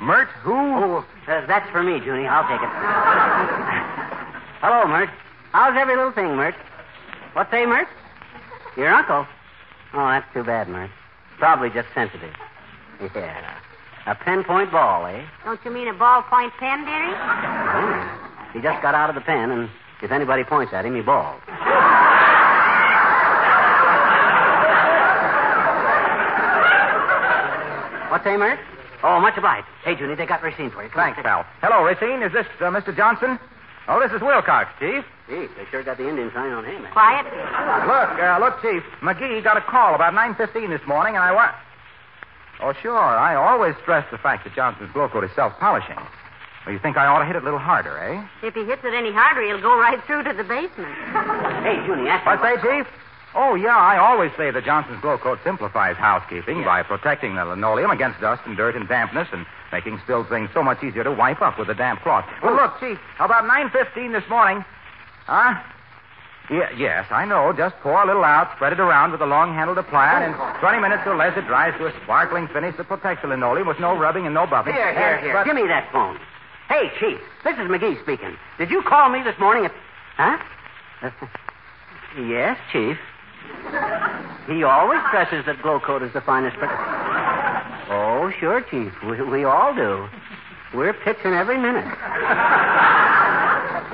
Myrt? 0.00 0.28
Who? 0.42 0.52
Oh, 0.52 1.04
uh, 1.28 1.46
that's 1.46 1.70
for 1.70 1.82
me, 1.82 1.98
Junie. 2.04 2.26
I'll 2.26 2.48
take 2.48 2.60
it. 2.60 2.68
Hello, 4.60 4.86
Myrt. 4.86 5.08
How's 5.52 5.76
every 5.76 5.96
little 5.96 6.12
thing, 6.12 6.36
Myrt? 6.36 6.54
What 7.32 7.50
say, 7.50 7.64
Myrt? 7.66 7.88
Your 8.76 8.88
uncle? 8.88 9.26
Oh, 9.94 10.08
that's 10.08 10.26
too 10.34 10.44
bad, 10.44 10.68
Myrt. 10.68 10.90
Probably 11.38 11.70
just 11.70 11.88
sensitive. 11.94 12.34
Yeah. 13.14 13.58
A 14.10 14.14
pinpoint 14.16 14.72
ball, 14.72 15.06
eh? 15.06 15.22
Don't 15.44 15.60
you 15.64 15.70
mean 15.70 15.86
a 15.86 15.94
ballpoint 15.94 16.50
pen, 16.58 16.84
dearie? 16.84 17.14
He 18.52 18.60
just 18.60 18.82
got 18.82 18.92
out 18.92 19.08
of 19.08 19.14
the 19.14 19.20
pen, 19.20 19.52
and 19.52 19.70
if 20.02 20.10
anybody 20.10 20.42
points 20.42 20.72
at 20.72 20.84
him, 20.84 20.96
he 20.96 21.00
balls. 21.00 21.40
What's 28.10 28.24
say, 28.24 28.36
Myrt? 28.36 28.58
Oh, 29.04 29.20
much 29.20 29.38
obliged. 29.38 29.66
Hey, 29.84 29.94
Junie, 29.96 30.16
they 30.16 30.26
got 30.26 30.42
Racine 30.42 30.70
for 30.70 30.82
you. 30.82 30.90
Come 30.90 31.00
on, 31.00 31.06
Thanks, 31.14 31.18
sit. 31.18 31.24
pal. 31.24 31.46
Hello, 31.62 31.84
Racine. 31.86 32.22
Is 32.26 32.32
this 32.32 32.46
uh, 32.60 32.64
Mr. 32.74 32.94
Johnson? 32.94 33.38
Oh, 33.88 34.00
this 34.02 34.10
is 34.12 34.20
Wilcox, 34.20 34.68
Chief. 34.80 35.04
Gee, 35.28 35.46
they 35.56 35.64
sure 35.70 35.82
got 35.84 35.96
the 35.96 36.08
Indian 36.08 36.30
sign 36.34 36.50
on 36.52 36.64
him. 36.64 36.84
eh? 36.84 36.90
Quiet. 36.90 37.24
Look, 37.86 38.10
uh, 38.18 38.38
look, 38.42 38.60
Chief. 38.60 38.82
McGee 39.00 39.42
got 39.44 39.56
a 39.56 39.62
call 39.62 39.94
about 39.94 40.12
9.15 40.12 40.68
this 40.76 40.86
morning, 40.86 41.14
and 41.14 41.22
I 41.22 41.30
want... 41.32 41.54
Oh, 42.62 42.72
sure. 42.82 42.98
I 42.98 43.34
always 43.34 43.74
stress 43.82 44.06
the 44.10 44.18
fact 44.18 44.44
that 44.44 44.54
Johnson's 44.54 44.92
Glo-Coat 44.92 45.24
is 45.24 45.30
self-polishing. 45.34 45.96
Well, 45.96 46.74
you 46.74 46.78
think 46.78 46.96
I 46.98 47.06
ought 47.06 47.20
to 47.20 47.24
hit 47.24 47.36
it 47.36 47.42
a 47.42 47.44
little 47.44 47.58
harder, 47.58 47.96
eh? 47.98 48.22
If 48.46 48.54
he 48.54 48.64
hits 48.64 48.84
it 48.84 48.92
any 48.92 49.12
harder, 49.12 49.42
he'll 49.42 49.62
go 49.62 49.78
right 49.78 50.02
through 50.04 50.24
to 50.24 50.32
the 50.32 50.44
basement. 50.44 50.94
Hey, 51.64 51.76
Junie, 51.86 52.08
ask 52.08 52.24
What 52.26 52.40
say, 52.40 52.56
Chief? 52.60 52.86
Oh, 53.34 53.54
yeah, 53.54 53.76
I 53.76 53.98
always 53.98 54.32
say 54.36 54.50
that 54.50 54.64
Johnson's 54.64 55.00
Glo-Coat 55.00 55.38
simplifies 55.44 55.96
housekeeping 55.96 56.64
by 56.64 56.82
protecting 56.82 57.36
the 57.36 57.44
linoleum 57.44 57.90
against 57.90 58.20
dust 58.20 58.42
and 58.44 58.56
dirt 58.56 58.74
and 58.76 58.88
dampness 58.88 59.28
and 59.32 59.46
making 59.72 60.00
spilled 60.04 60.28
things 60.28 60.50
so 60.52 60.62
much 60.62 60.82
easier 60.82 61.04
to 61.04 61.12
wipe 61.12 61.40
up 61.40 61.58
with 61.58 61.68
a 61.68 61.74
damp 61.74 62.00
cloth. 62.02 62.24
Well, 62.42 62.56
look, 62.56 62.80
Chief, 62.80 62.98
how 63.16 63.26
about 63.26 63.44
9.15 63.44 64.12
this 64.12 64.28
morning? 64.28 64.64
Huh? 65.26 65.62
Yeah, 66.50 66.68
yes, 66.76 67.06
I 67.10 67.24
know. 67.24 67.52
Just 67.52 67.76
pour 67.80 68.02
a 68.02 68.06
little 68.06 68.24
out, 68.24 68.50
spread 68.56 68.72
it 68.72 68.80
around 68.80 69.12
with 69.12 69.20
a 69.20 69.26
long-handled 69.26 69.78
applier, 69.78 70.20
and 70.26 70.34
in 70.34 70.60
20 70.60 70.80
minutes 70.80 71.02
or 71.06 71.14
less 71.16 71.36
it 71.38 71.46
dries 71.46 71.78
to 71.78 71.86
a 71.86 71.92
sparkling 72.02 72.48
finish 72.48 72.76
that 72.76 72.88
protects 72.88 73.22
the 73.22 73.28
linoleum 73.28 73.68
with 73.68 73.78
no 73.78 73.96
rubbing 73.96 74.26
and 74.26 74.34
no 74.34 74.46
buffing. 74.46 74.74
Here, 74.74 74.92
here, 74.92 75.18
here. 75.20 75.32
but- 75.32 75.44
Give 75.46 75.54
me 75.54 75.68
that 75.68 75.88
phone. 75.92 76.18
Hey, 76.68 76.90
Chief, 76.98 77.18
this 77.44 77.54
is 77.54 77.68
McGee 77.70 78.00
speaking. 78.02 78.36
Did 78.58 78.70
you 78.70 78.82
call 78.82 79.08
me 79.10 79.22
this 79.22 79.38
morning 79.38 79.64
at. 79.64 79.72
Huh? 80.16 80.38
yes, 82.20 82.58
Chief. 82.72 82.98
He 84.46 84.64
always 84.64 85.00
stresses 85.08 85.46
that 85.46 85.62
Glo-Coat 85.62 86.02
is 86.02 86.12
the 86.12 86.20
finest. 86.20 86.56
But... 86.60 86.68
Oh, 87.90 88.32
sure, 88.38 88.60
Chief. 88.60 88.92
We, 89.04 89.22
we 89.22 89.44
all 89.44 89.72
do. 89.74 90.08
We're 90.74 90.92
pitching 90.94 91.32
every 91.32 91.58
minute. 91.58 91.84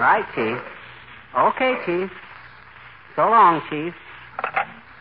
right, 0.01 0.25
Chief. 0.35 0.59
Okay, 1.37 1.77
Chief. 1.85 2.11
So 3.17 3.23
long, 3.29 3.63
Chief. 3.69 3.95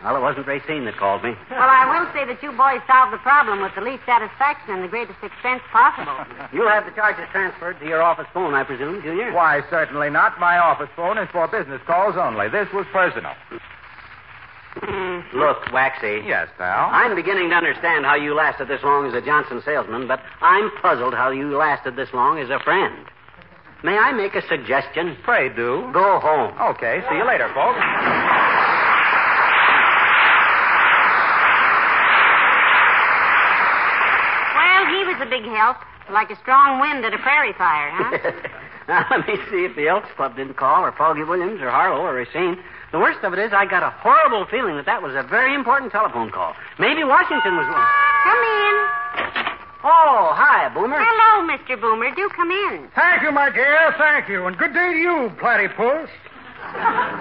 Well, 0.04 0.16
it 0.16 0.22
wasn't 0.22 0.48
Racine 0.48 0.86
that 0.86 0.98
called 0.98 1.24
me. 1.24 1.34
Well, 1.50 1.68
I 1.68 1.90
will 1.90 2.06
say 2.14 2.26
that 2.26 2.42
you 2.44 2.52
boys 2.54 2.80
solved 2.88 3.12
the 3.12 3.18
problem 3.26 3.62
with 3.62 3.74
the 3.76 3.82
least 3.82 4.06
satisfaction 4.06 4.76
and 4.76 4.84
the 4.84 4.88
greatest 4.88 5.18
expense 5.24 5.64
possible. 5.72 6.14
You'll 6.54 6.70
have 6.70 6.86
the 6.86 6.92
charges 6.92 7.26
transferred 7.32 7.80
to 7.80 7.86
your 7.88 8.02
office 8.02 8.28
phone, 8.32 8.54
I 8.54 8.64
presume, 8.64 9.02
Junior? 9.02 9.34
Why, 9.34 9.62
certainly 9.70 10.10
not. 10.10 10.40
My 10.40 10.58
office 10.60 10.90
phone 10.96 11.18
is 11.18 11.28
for 11.32 11.48
business 11.48 11.82
calls 11.88 12.16
only. 12.18 12.50
This 12.50 12.72
was 12.72 12.86
personal. 12.94 13.34
Look, 15.34 15.72
Waxy. 15.74 16.22
Yes, 16.26 16.50
pal. 16.58 16.90
I'm 16.92 17.16
beginning 17.16 17.50
to 17.50 17.56
understand 17.56 18.06
how 18.06 18.16
you 18.16 18.36
lasted 18.36 18.68
this 18.68 18.84
long 18.84 19.08
as 19.08 19.14
a 19.14 19.26
Johnson 19.26 19.62
salesman, 19.66 20.08
but 20.08 20.22
I'm 20.42 20.70
puzzled 20.82 21.16
how 21.16 21.32
you 21.32 21.58
lasted 21.58 21.96
this 21.96 22.14
long 22.14 22.38
as 22.40 22.50
a 22.50 22.60
friend. 22.60 23.08
May 23.86 24.00
I 24.00 24.12
make 24.14 24.34
a 24.34 24.42
suggestion? 24.50 25.16
Pray 25.22 25.48
do. 25.50 25.86
Go 25.94 26.18
home. 26.18 26.58
Okay, 26.74 27.06
see 27.08 27.18
you 27.22 27.28
later, 27.28 27.46
folks. 27.54 27.78
Well, 34.58 34.84
he 34.90 35.06
was 35.06 35.22
a 35.22 35.30
big 35.30 35.46
help. 35.46 35.78
Like 36.10 36.32
a 36.32 36.36
strong 36.42 36.82
wind 36.82 37.06
at 37.06 37.14
a 37.14 37.20
prairie 37.20 37.54
fire, 37.54 37.92
huh? 37.94 38.32
now, 38.90 39.06
let 39.12 39.28
me 39.28 39.36
see 39.52 39.66
if 39.70 39.76
the 39.76 39.88
Elks 39.88 40.10
Club 40.16 40.36
didn't 40.36 40.58
call, 40.58 40.82
or 40.84 40.92
Foggy 40.92 41.22
Williams, 41.22 41.62
or 41.62 41.70
Harlow, 41.70 42.02
or 42.02 42.14
Racine. 42.16 42.58
The 42.92 42.98
worst 42.98 43.24
of 43.24 43.34
it 43.34 43.40
is, 43.40 43.54
I 43.54 43.68
got 43.68 43.84
a 43.84 43.92
horrible 44.02 44.48
feeling 44.50 44.78
that 44.78 44.88
that 44.88 45.04
was 45.04 45.14
a 45.14 45.22
very 45.22 45.54
important 45.54 45.92
telephone 45.92 46.32
call. 46.32 46.56
Maybe 46.80 47.04
Washington 47.04 47.54
was 47.54 47.70
one. 47.70 47.86
come 48.26 49.46
in. 49.46 49.55
Oh, 49.88 50.34
hi, 50.34 50.68
Boomer. 50.74 50.98
Hello, 50.98 51.46
Mr. 51.46 51.80
Boomer. 51.80 52.10
Do 52.16 52.28
come 52.36 52.50
in. 52.50 52.90
Thank 52.96 53.22
you, 53.22 53.32
my 53.32 53.52
dear. 53.52 53.94
Thank 54.00 54.28
you. 54.28 54.48
And 54.48 54.58
good 54.58 54.74
day 54.74 54.94
to 54.94 54.98
you, 54.98 55.32
Platypus. 55.38 56.10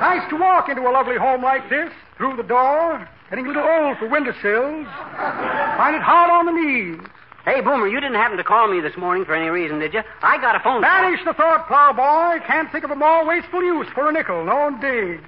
nice 0.01 0.25
to 0.31 0.37
walk 0.37 0.71
into 0.71 0.81
a 0.81 0.89
lovely 0.89 1.19
home 1.19 1.43
like 1.43 1.69
this, 1.69 1.93
through 2.17 2.37
the 2.37 2.43
door. 2.43 3.07
Getting 3.29 3.45
a 3.45 3.49
little 3.49 3.69
old 3.69 3.99
for 3.99 4.09
windowsills. 4.09 4.89
Find 5.77 5.95
it 5.95 6.01
hard 6.01 6.31
on 6.33 6.47
the 6.47 6.57
knees. 6.57 7.05
Hey, 7.45 7.61
Boomer, 7.61 7.87
you 7.87 8.01
didn't 8.01 8.17
happen 8.17 8.39
to 8.39 8.45
call 8.45 8.67
me 8.73 8.81
this 8.81 8.97
morning 8.97 9.27
for 9.27 9.35
any 9.35 9.51
reason, 9.51 9.79
did 9.79 9.93
you? 9.93 10.01
I 10.23 10.41
got 10.41 10.57
a 10.57 10.61
phone 10.61 10.81
call. 10.81 10.89
Banish 10.89 11.21
the 11.27 11.35
thought, 11.35 11.69
plowboy. 11.69 12.47
Can't 12.47 12.73
think 12.73 12.85
of 12.85 12.91
a 12.91 12.97
more 12.97 13.27
wasteful 13.27 13.63
use 13.63 13.89
for 13.93 14.09
a 14.09 14.13
nickel. 14.13 14.43
No, 14.43 14.69
indeed. 14.69 15.21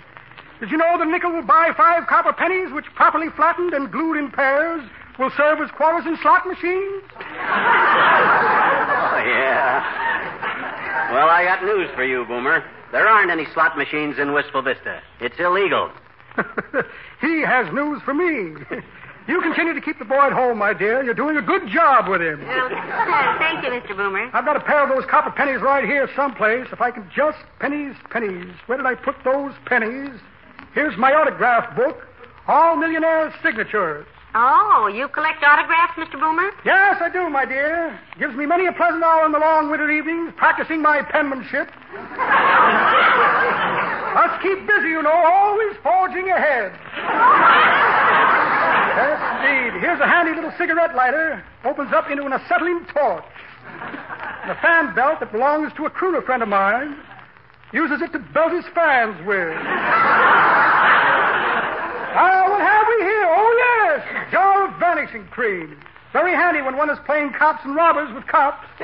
Did 0.59 0.71
you 0.71 0.79
know 0.79 0.97
the 0.97 1.05
nickel 1.05 1.33
will 1.33 1.43
buy 1.43 1.75
five 1.77 2.07
copper 2.07 2.33
pennies, 2.33 2.73
which 2.73 2.87
properly 2.95 3.29
flattened 3.37 3.75
and 3.75 3.93
glued 3.93 4.17
in 4.17 4.31
pairs 4.31 4.81
will 5.19 5.31
serve 5.37 5.61
as 5.61 5.71
quarters 5.73 6.07
in 6.07 6.17
slot 6.23 6.47
machines? 6.47 7.03
Oh, 7.17 7.19
yeah. 9.25 11.13
Well, 11.13 11.29
I 11.29 11.45
got 11.45 11.63
news 11.65 11.89
for 11.95 12.05
you, 12.05 12.25
Boomer. 12.25 12.65
There 12.93 13.09
aren't 13.09 13.31
any 13.31 13.47
slot 13.53 13.77
machines 13.77 14.19
in 14.19 14.33
Wistful 14.33 14.63
Vista. 14.63 15.01
It's 15.21 15.39
illegal. 15.39 15.91
he 17.21 17.41
has 17.43 17.73
news 17.73 18.03
for 18.05 18.15
me. 18.15 18.55
You 19.29 19.41
continue 19.41 19.75
to 19.75 19.81
keep 19.81 19.99
the 19.99 20.05
boy 20.05 20.27
at 20.27 20.33
home, 20.33 20.59
my 20.59 20.73
dear. 20.73 21.03
You're 21.03 21.15
doing 21.15 21.37
a 21.37 21.43
good 21.43 21.69
job 21.69 22.09
with 22.09 22.21
him. 22.21 22.47
Well, 22.47 22.67
uh, 22.67 23.39
thank 23.39 23.65
you, 23.65 23.71
Mr. 23.71 23.97
Boomer. 23.97 24.31
I've 24.33 24.45
got 24.45 24.57
a 24.57 24.61
pair 24.61 24.85
of 24.85 24.89
those 24.89 25.05
copper 25.11 25.33
pennies 25.33 25.61
right 25.61 25.85
here 25.85 26.09
someplace. 26.15 26.69
If 26.71 26.81
I 26.81 26.93
can 26.93 27.11
just 27.15 27.39
pennies, 27.59 27.97
pennies. 28.11 28.55
Where 28.67 28.79
did 28.79 28.87
I 28.87 28.95
put 28.95 29.17
those 29.25 29.53
pennies? 29.65 30.21
Here's 30.75 30.97
my 30.97 31.13
autograph 31.13 31.75
book. 31.75 32.07
All 32.47 32.77
millionaires' 32.77 33.33
signatures. 33.43 34.07
Oh, 34.39 34.93
you 34.93 35.09
collect 35.09 35.43
autographs, 35.43 35.97
Mr. 35.97 36.21
Boomer? 36.21 36.53
Yes, 36.63 37.01
I 37.01 37.09
do, 37.09 37.31
my 37.31 37.47
dear. 37.47 37.99
Gives 38.21 38.37
me 38.37 38.45
many 38.45 38.67
a 38.67 38.73
pleasant 38.73 39.03
hour 39.03 39.25
in 39.25 39.33
the 39.33 39.39
long 39.39 39.71
winter 39.71 39.91
evenings 39.91 40.35
practicing 40.37 40.83
my 40.83 41.01
penmanship. 41.01 41.73
Must 44.13 44.37
keep 44.45 44.61
busy, 44.69 44.93
you 44.93 45.01
know, 45.01 45.17
always 45.25 45.73
forging 45.83 46.29
ahead. 46.29 46.69
Yes, 48.93 49.17
indeed. 49.41 49.81
Here's 49.81 50.01
a 50.01 50.07
handy 50.07 50.35
little 50.37 50.53
cigarette 50.59 50.95
lighter. 50.95 51.43
Opens 51.65 51.95
up 51.95 52.11
into 52.11 52.27
an 52.27 52.35
acetylene 52.35 52.85
torch. 52.93 53.25
And 54.45 54.53
a 54.53 54.61
fan 54.61 54.95
belt 54.95 55.21
that 55.21 55.33
belongs 55.33 55.73
to 55.81 55.87
a 55.87 55.91
crooner 55.91 56.23
friend 56.23 56.43
of 56.43 56.51
mine. 56.51 56.95
Uses 57.73 58.03
it 58.03 58.13
to 58.13 58.19
belt 58.37 58.53
his 58.53 58.67
fans 58.75 59.17
with. 59.27 59.57
Ah, 62.17 62.49
what 62.49 62.63
have 62.65 62.87
we 62.89 63.05
here? 63.05 63.29
Oh, 63.29 63.53
yes. 64.05 64.35
Of 64.35 64.79
vanishing 64.79 65.27
cream. 65.29 65.77
Very 66.13 66.33
handy 66.33 66.63
when 66.63 66.77
one 66.77 66.89
is 66.89 66.99
playing 67.05 67.33
cops 67.37 67.63
and 67.65 67.77
robbers 67.77 68.09
with 68.15 68.27
cops. 68.27 68.65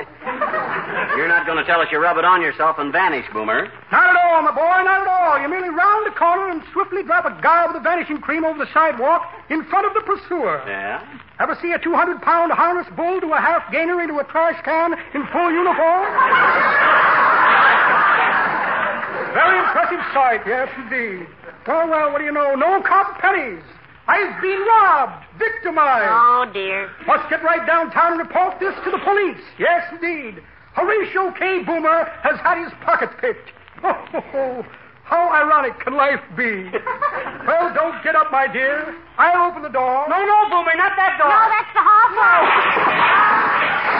You're 1.17 1.27
not 1.27 1.47
going 1.47 1.57
to 1.57 1.65
tell 1.65 1.81
us 1.81 1.87
you 1.91 1.97
rub 1.97 2.17
it 2.17 2.25
on 2.25 2.41
yourself 2.41 2.77
and 2.77 2.91
vanish, 2.91 3.25
Boomer. 3.33 3.71
Not 3.91 4.09
at 4.09 4.15
all, 4.15 4.41
my 4.43 4.51
boy, 4.51 4.83
not 4.85 5.01
at 5.01 5.07
all. 5.07 5.41
You 5.41 5.49
merely 5.49 5.69
round 5.69 6.05
the 6.05 6.11
corner 6.13 6.49
and 6.49 6.61
swiftly 6.73 7.01
drop 7.01 7.25
a 7.25 7.33
guy 7.41 7.65
with 7.65 7.73
the 7.73 7.79
vanishing 7.81 8.19
cream 8.19 8.45
over 8.45 8.59
the 8.59 8.69
sidewalk 8.71 9.25
in 9.49 9.63
front 9.65 9.87
of 9.87 9.93
the 9.95 10.01
pursuer. 10.01 10.61
Yeah? 10.67 11.01
Ever 11.39 11.57
see 11.59 11.71
a 11.71 11.79
200 11.79 12.21
pound 12.21 12.51
harness 12.51 12.85
bull 12.95 13.19
do 13.19 13.33
a 13.33 13.41
half 13.41 13.71
gainer 13.71 13.99
into 14.01 14.19
a 14.19 14.23
trash 14.25 14.61
can 14.63 14.93
in 14.93 15.25
full 15.33 15.49
uniform? 15.49 16.05
Very 19.33 19.57
impressive 19.57 20.01
sight, 20.13 20.41
yes, 20.45 20.69
indeed. 20.77 21.25
Oh, 21.65 21.87
well, 21.89 22.11
what 22.11 22.19
do 22.19 22.25
you 22.25 22.31
know? 22.31 22.53
No 22.53 22.83
cop 22.85 23.17
pennies. 23.17 23.63
I've 24.07 24.41
been 24.41 24.59
robbed, 24.67 25.25
victimized. 25.39 26.09
Oh, 26.11 26.45
dear. 26.53 26.89
Must 27.07 27.29
get 27.29 27.41
right 27.43 27.65
downtown 27.65 28.13
and 28.13 28.19
report 28.19 28.59
this 28.59 28.75
to 28.83 28.91
the 28.91 28.99
police. 28.99 29.39
Yes, 29.57 29.83
indeed. 29.93 30.43
Horatio 30.73 31.31
K. 31.37 31.63
Boomer 31.63 32.05
has 32.21 32.37
had 32.41 32.61
his 32.63 32.73
pockets 32.83 33.13
picked. 33.21 33.51
Oh, 33.83 34.65
how 35.03 35.29
ironic 35.31 35.79
can 35.79 35.95
life 35.95 36.19
be? 36.35 36.69
well, 37.47 37.73
don't 37.73 38.03
get 38.03 38.15
up, 38.15 38.31
my 38.31 38.47
dear. 38.51 38.93
I'll 39.17 39.49
open 39.49 39.61
the 39.63 39.69
door. 39.69 40.05
No, 40.09 40.19
no, 40.25 40.49
Boomer, 40.49 40.75
not 40.75 40.93
that 40.97 41.15
door. 41.17 41.29
No, 41.29 41.47
that's 41.47 41.73
the 41.73 41.83
hall 41.83 42.09
phone. 42.11 43.53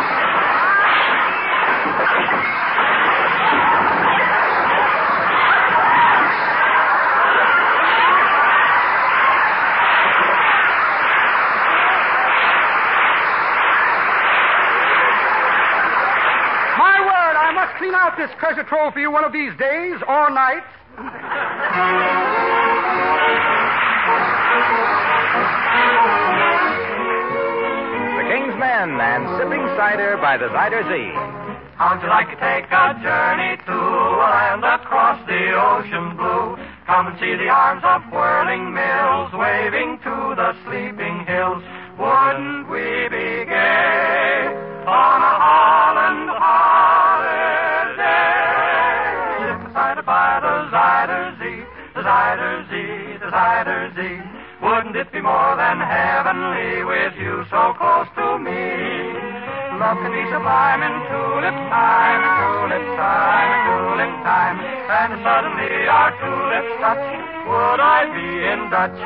Ah, 2.06 2.44
My 16.78 16.98
word, 17.00 17.36
I 17.38 17.50
must 17.54 17.73
clean 17.84 17.96
out 17.96 18.15
this 18.15 18.32
treasure 18.39 18.63
trove 18.63 18.93
for 18.93 19.00
you 19.00 19.12
one 19.12 19.26
of 19.26 19.34
these 19.34 19.52
days 19.60 20.00
or 20.08 20.30
nights. 20.32 20.72
The 20.96 21.04
King's 28.32 28.56
Men 28.56 28.96
and 29.04 29.28
Sipping 29.36 29.67
Cider 29.76 30.15
by 30.24 30.39
the 30.39 30.48
Zuyder 30.56 30.80
Zee. 30.88 31.12
How'd 31.76 32.00
you 32.00 32.08
like 32.08 32.32
to 32.32 32.39
take 32.39 32.72
a 32.72 32.96
journey 33.04 33.60
to 33.67 33.76
a 33.76 34.32
land 34.32 34.63
across 34.63 35.19
the 35.28 35.52
ocean 35.52 36.15
blue? 36.15 36.56
Come 36.88 37.08
and 37.12 37.19
see 37.19 37.36
the 37.36 37.52
arms 37.52 37.84
of 37.84 38.08
whirling 38.13 38.72
mills 38.72 39.36
waving 39.36 40.00
to 40.08 40.36
the 40.39 40.56
sleeping 40.63 41.26
hills. 41.28 41.60
Wouldn't 42.00 42.72
we 42.72 43.12
be 43.12 43.33
Wouldn't 54.84 55.00
it 55.00 55.15
be 55.15 55.24
more 55.24 55.56
than 55.56 55.80
heavenly 55.80 56.84
with 56.84 57.15
you 57.15 57.48
so 57.48 57.72
close 57.80 58.04
to 58.19 58.36
me? 58.36 58.52
Love 59.80 59.96
can 60.04 60.12
be 60.12 60.28
sublime 60.28 60.84
in 60.84 60.91
tulip 61.08 61.56
time, 61.72 62.19
tulip 62.36 62.84
time, 63.00 63.52
tulip 63.63 64.13
time. 64.28 64.60
And 64.60 65.24
suddenly 65.24 65.88
our 65.88 66.12
tulips 66.19 66.76
touch. 66.84 67.00
Would 67.48 67.80
I 67.80 68.12
be 68.12 68.28
in 68.43 68.60
Dutch? 68.67 69.00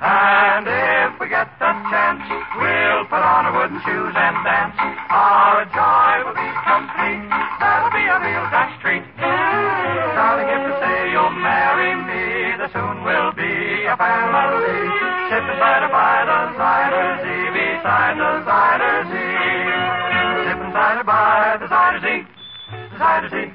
And 0.00 0.64
if 0.64 1.20
we 1.20 1.28
get 1.28 1.52
the 1.60 1.72
chance, 1.92 2.24
we'll 2.56 3.04
put 3.12 3.20
on 3.20 3.52
our 3.52 3.60
wooden 3.60 3.84
shoes 3.84 4.16
and 4.16 4.36
dance. 4.48 4.80
Our 5.12 5.68
joy 5.76 6.24
will 6.24 6.40
be 6.40 6.50
complete. 6.64 7.28
That'll 7.60 7.92
be 7.92 8.08
a 8.08 8.16
real 8.16 8.48
Dutch 8.48 8.72
treat. 8.80 9.04
Darling, 9.20 10.48
if 10.48 10.62
you 10.64 10.74
say 10.80 11.12
you'll 11.12 11.36
marry 11.36 11.92
me, 12.00 12.56
the 12.56 12.72
soon 12.72 13.04
we'll 13.04 13.36
be 13.36 13.59
a 13.90 13.96
family. 13.96 14.86
Sipping 15.30 15.58
cider 15.58 15.90
by 15.90 16.22
the 16.22 16.38
Zuyder 16.54 17.06
Zee, 17.22 17.50
beside 17.58 18.14
the 18.22 18.30
Zuyder 18.46 18.94
Zee. 19.10 20.46
Sipping 20.46 20.72
cider 20.72 21.04
by 21.04 21.58
the 21.58 21.66
Zuyder 21.66 21.98
Zee, 21.98 22.22
the 22.70 22.96
Zuyder 23.02 23.30
Zee, 23.34 23.50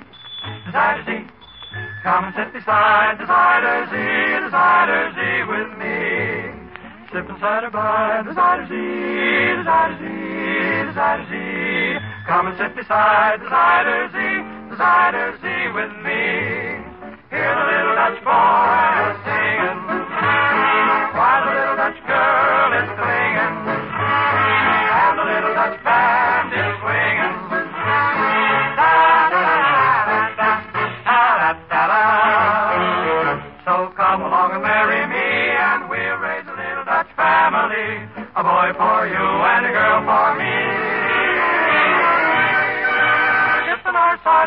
the 0.65 0.71
Zuyder 0.75 1.03
Zee. 1.07 1.23
Come 2.03 2.25
and 2.25 2.35
sit 2.35 2.51
beside 2.51 3.15
the 3.19 3.25
Zuyder 3.25 3.87
Zee, 3.91 4.43
the 4.43 4.49
Zuyder 4.51 5.03
Zee 5.15 5.41
with 5.47 5.71
me. 5.79 5.95
Sipping 7.15 7.39
cider 7.39 7.71
by 7.71 8.23
the 8.27 8.31
Zuyder 8.35 8.67
Zee, 8.67 9.55
the 9.55 9.63
Zuyder 9.63 9.95
Zee, 10.03 10.83
the 10.83 10.93
Zuyder 10.99 11.25
Zee. 11.31 11.95
Come 12.27 12.47
and 12.47 12.57
sit 12.59 12.75
beside 12.75 13.39
the 13.39 13.47
Zuyder 13.47 14.11
Zee, 14.11 14.43
the 14.69 14.75
Zuyder 14.75 15.39
Zee 15.39 15.71
with 15.71 15.95
me. 16.03 16.83
Hear 17.31 17.51
the 17.55 17.65
little 17.71 17.95
Dutch 17.95 18.19
boy 18.23 19.15
singing, 19.25 19.84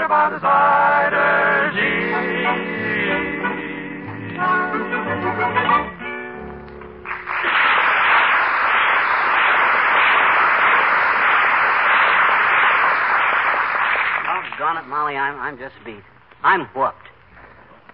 By 0.06 0.30
the 0.30 0.38
Doggone 14.58 14.76
it, 14.76 14.88
Molly, 14.88 15.16
I'm, 15.16 15.38
I'm 15.40 15.58
just 15.58 15.74
beat. 15.84 15.96
I'm 16.44 16.66
whooped. 16.76 16.94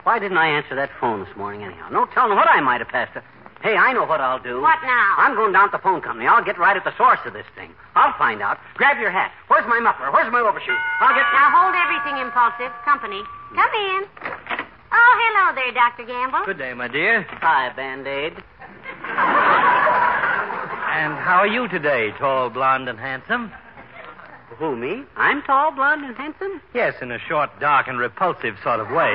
Why 0.02 0.18
didn't 0.18 0.36
I 0.36 0.48
answer 0.48 0.74
that 0.76 0.90
phone 1.00 1.24
this 1.24 1.34
morning, 1.38 1.62
anyhow? 1.62 1.88
No 1.90 2.06
telling 2.12 2.36
what 2.36 2.48
I 2.48 2.60
might 2.60 2.80
have 2.80 2.88
passed. 2.88 3.16
Hey, 3.64 3.80
I 3.80 3.94
know 3.96 4.04
what 4.04 4.20
I'll 4.20 4.38
do. 4.38 4.60
What 4.60 4.76
now? 4.84 5.14
I'm 5.16 5.34
going 5.34 5.56
down 5.56 5.72
to 5.72 5.78
the 5.78 5.82
phone 5.82 6.02
company. 6.04 6.28
I'll 6.28 6.44
get 6.44 6.58
right 6.60 6.76
at 6.76 6.84
the 6.84 6.92
source 6.98 7.20
of 7.24 7.32
this 7.32 7.46
thing. 7.56 7.72
I'll 7.96 8.12
find 8.18 8.42
out. 8.42 8.58
Grab 8.74 9.00
your 9.00 9.08
hat. 9.10 9.32
Where's 9.48 9.64
my 9.66 9.80
muffler? 9.80 10.12
Where's 10.12 10.30
my 10.30 10.40
overshoes? 10.40 10.76
I'll 11.00 11.16
get. 11.16 11.24
Now 11.32 11.48
hold 11.48 11.72
everything, 11.72 12.20
impulsive. 12.20 12.68
Company. 12.84 13.24
Come 13.56 13.72
in. 13.72 14.04
Oh, 14.92 15.12
hello 15.16 15.54
there, 15.56 15.72
Dr. 15.72 16.04
Gamble. 16.04 16.44
Good 16.44 16.58
day, 16.58 16.74
my 16.74 16.88
dear. 16.88 17.22
Hi, 17.40 17.72
Band 17.72 18.06
Aid. 18.06 18.34
And 20.92 21.16
how 21.16 21.40
are 21.40 21.48
you 21.48 21.66
today, 21.66 22.12
tall, 22.18 22.50
blonde, 22.50 22.90
and 22.90 23.00
handsome? 23.00 23.50
Who, 24.58 24.76
me? 24.76 25.04
I'm 25.16 25.40
tall, 25.40 25.72
blonde, 25.72 26.04
and 26.04 26.14
handsome? 26.14 26.60
Yes, 26.74 27.00
in 27.00 27.10
a 27.10 27.18
short, 27.18 27.48
dark, 27.60 27.88
and 27.88 27.98
repulsive 27.98 28.58
sort 28.62 28.80
of 28.80 28.90
way. 28.90 29.08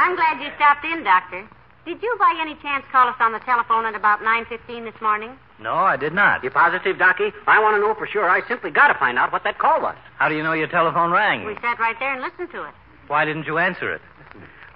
I'm 0.00 0.16
glad 0.16 0.40
you 0.40 0.48
stopped 0.56 0.86
in, 0.86 1.04
Doctor. 1.04 1.46
Did 1.88 2.02
you 2.02 2.16
by 2.18 2.36
any 2.38 2.54
chance 2.56 2.84
call 2.92 3.08
us 3.08 3.16
on 3.18 3.32
the 3.32 3.38
telephone 3.38 3.86
at 3.86 3.94
about 3.94 4.20
9.15 4.20 4.92
this 4.92 5.00
morning? 5.00 5.30
No, 5.58 5.72
I 5.72 5.96
did 5.96 6.12
not. 6.12 6.44
You 6.44 6.50
positive, 6.50 6.98
Docky? 6.98 7.32
I 7.46 7.62
want 7.62 7.76
to 7.76 7.80
know 7.80 7.94
for 7.94 8.06
sure. 8.06 8.28
I 8.28 8.46
simply 8.46 8.70
got 8.70 8.88
to 8.88 8.98
find 8.98 9.18
out 9.18 9.32
what 9.32 9.42
that 9.44 9.56
call 9.56 9.80
was. 9.80 9.96
How 10.18 10.28
do 10.28 10.36
you 10.36 10.42
know 10.42 10.52
your 10.52 10.68
telephone 10.68 11.10
rang? 11.12 11.46
We 11.46 11.54
sat 11.62 11.78
right 11.78 11.96
there 11.98 12.12
and 12.12 12.20
listened 12.20 12.50
to 12.50 12.64
it. 12.64 12.74
Why 13.06 13.24
didn't 13.24 13.46
you 13.46 13.56
answer 13.56 13.90
it? 13.90 14.02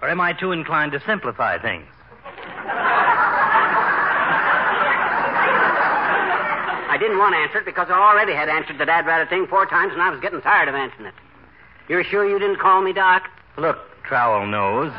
Or 0.01 0.09
am 0.09 0.23
I 0.23 0.33
too 0.33 0.53
inclined 0.53 0.93
to 0.93 1.03
simplify 1.05 1.59
things? 1.59 1.85
I 6.89 6.97
didn't 6.99 7.19
want 7.19 7.35
to 7.35 7.41
answer 7.41 7.59
it 7.59 7.67
because 7.67 7.89
I 7.91 7.93
already 7.93 8.33
had 8.33 8.49
answered 8.49 8.79
the 8.79 8.87
dad 8.87 9.05
ratter 9.05 9.29
thing 9.29 9.47
four 9.49 9.67
times 9.67 9.93
and 9.93 10.01
I 10.01 10.09
was 10.09 10.21
getting 10.21 10.41
tired 10.41 10.71
of 10.71 10.75
answering 10.75 11.09
it. 11.09 11.15
You're 11.91 12.05
sure 12.05 12.27
you 12.27 12.39
didn't 12.39 12.59
call 12.59 12.81
me, 12.81 12.95
Doc? 12.95 13.29
Look, 13.59 13.77
trowel 14.03 14.47
nose. 14.47 14.93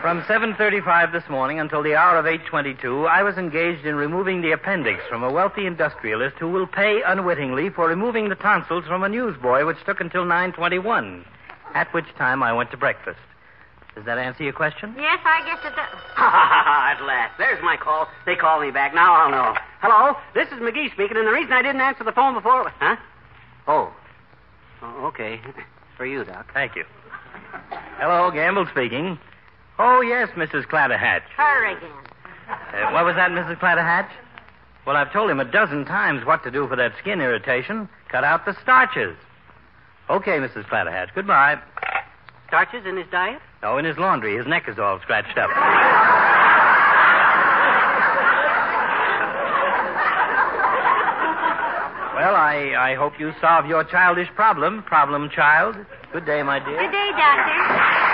From 0.00 0.22
7.35 0.22 1.12
this 1.12 1.28
morning 1.28 1.60
until 1.60 1.82
the 1.82 1.94
hour 1.94 2.16
of 2.16 2.24
8.22, 2.24 3.06
I 3.06 3.22
was 3.22 3.36
engaged 3.36 3.84
in 3.84 3.96
removing 3.96 4.40
the 4.40 4.52
appendix 4.52 5.02
from 5.10 5.22
a 5.22 5.30
wealthy 5.30 5.66
industrialist 5.66 6.36
who 6.38 6.48
will 6.48 6.66
pay 6.66 7.02
unwittingly 7.06 7.68
for 7.68 7.86
removing 7.86 8.30
the 8.30 8.34
tonsils 8.34 8.86
from 8.86 9.02
a 9.02 9.10
newsboy, 9.10 9.66
which 9.66 9.76
took 9.84 10.00
until 10.00 10.24
9.21, 10.24 11.22
at 11.74 11.92
which 11.92 12.06
time 12.16 12.42
I 12.42 12.50
went 12.50 12.70
to 12.70 12.78
breakfast. 12.78 13.18
Does 13.94 14.06
that 14.06 14.16
answer 14.16 14.42
your 14.42 14.54
question? 14.54 14.94
Yes, 14.96 15.18
I 15.22 15.44
guess 15.44 15.58
it 15.66 15.76
does. 15.76 16.00
Ha 16.14 16.30
ha 16.30 16.48
ha 16.48 16.62
ha! 16.64 16.96
At 16.96 17.06
last. 17.06 17.36
There's 17.36 17.62
my 17.62 17.76
call. 17.76 18.08
They 18.24 18.36
called 18.36 18.62
me 18.62 18.70
back. 18.70 18.94
Now 18.94 19.12
I'll 19.12 19.30
know. 19.30 19.54
Hello? 19.82 20.16
This 20.32 20.48
is 20.48 20.64
McGee 20.64 20.94
speaking, 20.94 21.18
and 21.18 21.26
the 21.26 21.32
reason 21.32 21.52
I 21.52 21.60
didn't 21.60 21.82
answer 21.82 22.04
the 22.04 22.12
phone 22.12 22.32
before. 22.32 22.70
Huh? 22.78 22.96
Oh. 23.68 23.92
oh 24.80 25.06
okay. 25.08 25.42
For 25.98 26.06
you, 26.06 26.24
Doc. 26.24 26.46
Thank 26.54 26.74
you. 26.74 26.84
Hello, 27.98 28.30
Gamble 28.30 28.66
speaking. 28.72 29.18
Oh, 29.82 30.02
yes, 30.02 30.28
Mrs. 30.36 30.66
Clatterhatch. 30.66 31.22
Her 31.38 31.64
again. 31.64 31.90
Uh, 32.50 32.92
what 32.92 33.06
was 33.06 33.14
that, 33.16 33.30
Mrs. 33.30 33.58
Clatterhatch? 33.58 34.10
Well, 34.86 34.94
I've 34.94 35.10
told 35.10 35.30
him 35.30 35.40
a 35.40 35.44
dozen 35.46 35.86
times 35.86 36.26
what 36.26 36.44
to 36.44 36.50
do 36.50 36.68
for 36.68 36.76
that 36.76 36.92
skin 36.98 37.22
irritation. 37.22 37.88
Cut 38.10 38.22
out 38.22 38.44
the 38.44 38.54
starches. 38.60 39.16
Okay, 40.10 40.38
Mrs. 40.38 40.66
Clatterhatch. 40.66 41.14
Goodbye. 41.14 41.58
Starches 42.48 42.84
in 42.84 42.98
his 42.98 43.06
diet? 43.10 43.40
Oh, 43.62 43.78
in 43.78 43.86
his 43.86 43.96
laundry. 43.96 44.36
His 44.36 44.46
neck 44.46 44.68
is 44.68 44.78
all 44.78 45.00
scratched 45.00 45.38
up. 45.38 45.48
well, 52.16 52.36
I, 52.36 52.74
I 52.78 52.94
hope 52.96 53.18
you 53.18 53.32
solve 53.40 53.64
your 53.64 53.84
childish 53.84 54.28
problem, 54.34 54.82
problem 54.82 55.30
child. 55.30 55.76
Good 56.12 56.26
day, 56.26 56.42
my 56.42 56.58
dear. 56.58 56.82
Good 56.82 56.92
day, 56.92 57.10
Doctor. 57.16 58.10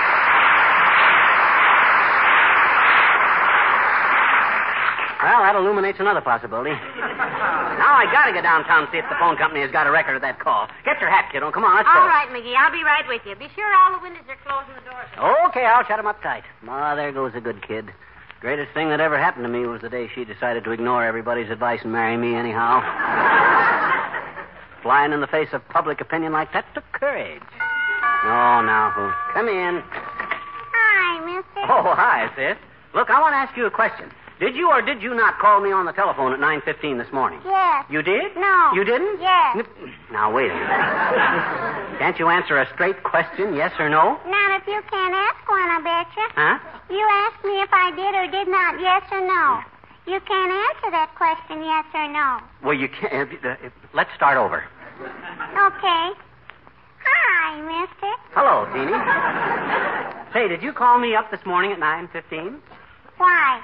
Well, 5.27 5.36
that 5.47 5.55
illuminates 5.55 5.95
another 6.03 6.19
possibility. 6.19 6.75
now 6.75 7.95
I 7.95 8.03
gotta 8.11 8.35
go 8.35 8.41
downtown 8.43 8.83
and 8.83 8.91
see 8.91 8.99
if 8.99 9.07
the 9.07 9.15
phone 9.15 9.39
company 9.39 9.63
has 9.63 9.71
got 9.71 9.87
a 9.87 9.91
record 9.95 10.19
of 10.19 10.21
that 10.27 10.43
call. 10.43 10.67
Get 10.83 10.99
your 10.99 11.07
hat, 11.09 11.31
kiddo. 11.31 11.55
Come 11.55 11.63
on, 11.63 11.79
let's 11.79 11.87
go. 11.87 12.03
All 12.03 12.11
right, 12.11 12.27
McGee. 12.35 12.51
I'll 12.51 12.75
be 12.75 12.83
right 12.83 13.07
with 13.07 13.23
you. 13.23 13.31
Be 13.39 13.47
sure 13.55 13.63
all 13.79 13.95
the 13.95 14.03
windows 14.03 14.27
are 14.27 14.35
closed 14.43 14.67
and 14.67 14.75
the 14.75 14.83
doors 14.91 15.07
are. 15.15 15.47
Okay, 15.47 15.63
I'll 15.63 15.87
shut 15.87 15.99
'em 15.99 16.05
up 16.05 16.21
tight. 16.21 16.43
Ma, 16.61 16.95
there 16.95 17.13
goes 17.13 17.31
a 17.33 17.39
good 17.39 17.65
kid. 17.65 17.87
Greatest 18.41 18.73
thing 18.73 18.89
that 18.89 18.99
ever 18.99 19.17
happened 19.17 19.45
to 19.45 19.49
me 19.49 19.65
was 19.65 19.79
the 19.79 19.87
day 19.87 20.09
she 20.13 20.25
decided 20.27 20.65
to 20.65 20.71
ignore 20.71 21.05
everybody's 21.07 21.49
advice 21.49 21.79
and 21.81 21.93
marry 21.95 22.17
me 22.17 22.35
anyhow. 22.35 22.83
Flying 24.83 25.13
in 25.13 25.21
the 25.21 25.27
face 25.31 25.47
of 25.53 25.63
public 25.69 26.01
opinion 26.01 26.33
like 26.33 26.51
that 26.51 26.65
took 26.75 26.83
courage. 26.91 27.39
Oh, 28.27 28.59
now, 28.67 28.91
who? 28.91 29.07
Come 29.33 29.47
in. 29.47 29.79
Hi, 30.75 31.23
mister. 31.23 31.71
Oh, 31.71 31.95
hi, 31.95 32.27
sis. 32.35 32.57
Look, 32.93 33.09
I 33.09 33.21
want 33.21 33.31
to 33.31 33.37
ask 33.37 33.55
you 33.55 33.65
a 33.65 33.71
question. 33.71 34.11
Did 34.39 34.55
you 34.55 34.69
or 34.69 34.81
did 34.83 35.01
you 35.01 35.15
not 35.15 35.39
call 35.39 35.61
me 35.61 35.71
on 35.71 35.85
the 35.85 35.91
telephone 35.93 36.31
at 36.31 36.39
9.15 36.39 37.01
this 37.03 37.11
morning? 37.11 37.41
Yes. 37.43 37.85
You 37.89 38.03
did? 38.03 38.35
No. 38.37 38.71
You 38.73 38.83
didn't? 38.83 39.19
Yes. 39.19 39.65
Now, 40.11 40.31
wait 40.31 40.51
a 40.51 40.53
minute. 40.53 40.69
Can't 41.99 42.19
you 42.19 42.29
answer 42.29 42.57
a 42.57 42.69
straight 42.75 43.01
question, 43.01 43.55
yes 43.55 43.73
or 43.79 43.89
no? 43.89 44.19
Not 44.27 44.61
if 44.61 44.67
you 44.67 44.79
can't 44.91 45.13
ask 45.13 45.41
one, 45.49 45.65
I 45.65 45.81
betcha. 45.81 46.25
Huh? 46.37 46.59
You 46.93 47.01
asked 47.25 47.43
me 47.43 47.61
if 47.61 47.69
I 47.73 47.89
did 47.95 48.13
or 48.13 48.27
did 48.29 48.47
not, 48.47 48.79
yes 48.79 49.01
or 49.11 49.21
no. 49.25 49.61
You 50.05 50.19
can't 50.21 50.51
answer 50.51 50.91
that 50.91 51.11
question, 51.17 51.63
yes 51.65 51.85
or 51.93 52.07
no. 52.07 52.39
Well, 52.63 52.77
you 52.77 52.87
can't. 52.87 53.29
Uh, 53.43 53.49
uh, 53.49 53.69
let's 53.95 54.13
start 54.15 54.37
over. 54.37 54.63
Okay. 55.01 56.11
Hi, 57.09 57.61
mister. 57.61 58.13
Hello, 58.37 58.69
Teeny. 58.71 58.93
Say, 60.33 60.47
did 60.47 60.61
you 60.61 60.71
call 60.73 60.99
me 60.99 61.15
up 61.15 61.31
this 61.31 61.43
morning 61.45 61.71
at 61.71 61.79
9.15? 61.79 62.59
Why? 63.17 63.61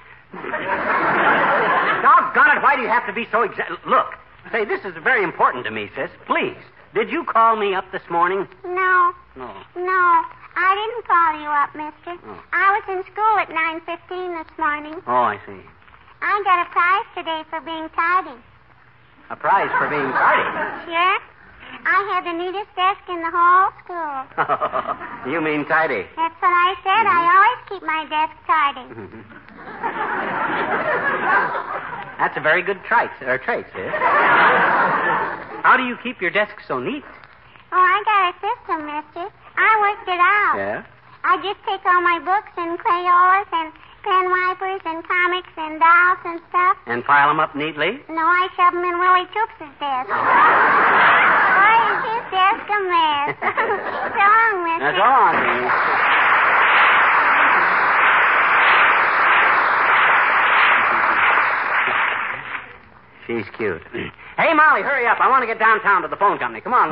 Doggone 2.02 2.58
it, 2.58 2.63
why 2.63 2.76
do 2.76 2.82
you 2.82 2.89
have 2.89 3.06
to 3.08 3.13
be 3.13 3.28
so 3.32 3.43
exact? 3.43 3.86
Look, 3.86 4.08
say, 4.52 4.65
this 4.65 4.84
is 4.84 4.93
very 5.04 5.24
important 5.24 5.63
to 5.65 5.72
me, 5.72 5.89
sis. 5.96 6.10
Please, 6.26 6.58
did 6.93 7.10
you 7.12 7.24
call 7.24 7.56
me 7.56 7.74
up 7.74 7.91
this 7.91 8.02
morning? 8.10 8.48
No. 8.65 9.13
No. 9.36 9.54
No. 9.76 10.24
I 10.56 10.76
didn't 10.78 11.06
call 11.08 11.34
you 11.41 11.50
up, 11.50 11.74
mister. 11.74 12.17
Oh. 12.28 12.43
I 12.54 12.80
was 12.80 12.84
in 12.98 13.04
school 13.12 13.38
at 13.39 13.50
9.15 13.50 14.43
this 14.43 14.58
morning. 14.58 15.02
Oh, 15.08 15.24
I 15.34 15.38
see. 15.46 15.62
I 16.22 16.41
got 16.43 16.65
a 16.65 16.69
prize 16.69 17.06
today 17.17 17.43
for 17.50 17.60
being 17.62 17.89
tardy. 17.89 18.38
A 19.30 19.36
prize 19.36 19.72
for 19.78 19.89
being 19.89 20.12
tardy. 20.12 20.91
Sure? 20.91 21.19
I 21.86 21.99
had 22.13 22.23
the 22.25 22.36
neatest 22.38 22.69
desk 22.75 23.01
in 23.09 23.19
the 23.21 23.31
whole 23.33 23.73
school. 23.83 24.25
you 25.33 25.41
mean 25.41 25.65
tidy. 25.65 26.05
That's 26.15 26.38
what 26.39 26.53
I 26.53 26.75
said. 26.86 27.03
I 27.05 27.17
mm-hmm. 27.17 27.33
always 27.33 27.59
keep 27.69 27.83
my 27.83 28.05
desk 28.07 28.36
tidy. 28.45 28.86
That's 32.19 32.38
a 32.38 32.41
very 32.41 32.62
good 32.62 32.79
trait, 32.86 33.09
or 33.25 33.38
trait, 33.38 33.65
sis. 33.73 33.91
How 35.63 35.75
do 35.77 35.83
you 35.83 35.97
keep 36.03 36.21
your 36.21 36.31
desk 36.31 36.55
so 36.67 36.79
neat? 36.79 37.03
Oh, 37.71 37.81
I 37.81 38.03
got 38.05 38.29
a 38.29 38.33
system, 38.38 38.86
mister. 38.86 39.33
I 39.57 39.71
worked 39.81 40.07
it 40.07 40.21
out. 40.21 40.55
Yeah? 40.57 40.86
I 41.23 41.38
just 41.41 41.59
take 41.65 41.86
all 41.86 42.01
my 42.01 42.19
books 42.19 42.51
and 42.57 42.77
Crayolas 42.77 43.47
and 43.51 43.73
pen 44.03 44.29
wipers 44.29 44.81
and 44.86 45.07
comics 45.07 45.49
and 45.57 45.79
dolls 45.79 46.19
and 46.25 46.39
stuff. 46.49 46.77
And 46.86 47.03
file 47.05 47.29
them 47.29 47.39
up 47.39 47.55
neatly? 47.55 47.99
No, 48.09 48.21
I 48.21 48.47
shove 48.55 48.73
them 48.73 48.83
in 48.83 48.99
Willie 48.99 49.27
Toops' 49.31 49.71
desk. 49.79 50.09
Is 52.04 52.26
his 52.36 52.60
a 52.68 52.80
mess? 52.84 53.32
so 53.39 54.26
long, 54.28 54.56
mister. 54.68 54.92
That's 54.92 55.00
Teeny. 55.39 55.72
She 63.26 63.39
she's 63.39 63.48
cute. 63.56 63.82
hey, 64.38 64.54
Molly, 64.54 64.82
hurry 64.82 65.08
up. 65.08 65.20
I 65.22 65.30
want 65.30 65.44
to 65.44 65.48
get 65.48 65.60
downtown 65.60 66.02
to 66.02 66.10
the 66.10 66.18
phone 66.18 66.38
company. 66.39 66.60
Come 66.60 66.74
on. 66.74 66.92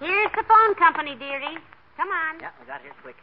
Here's 0.00 0.32
the 0.34 0.42
phone 0.48 0.74
company, 0.74 1.14
dearie. 1.14 1.58
Come 1.96 2.08
on. 2.08 2.40
Yeah, 2.40 2.50
we 2.60 2.66
got 2.66 2.82
here 2.82 2.90
quick. 3.02 3.14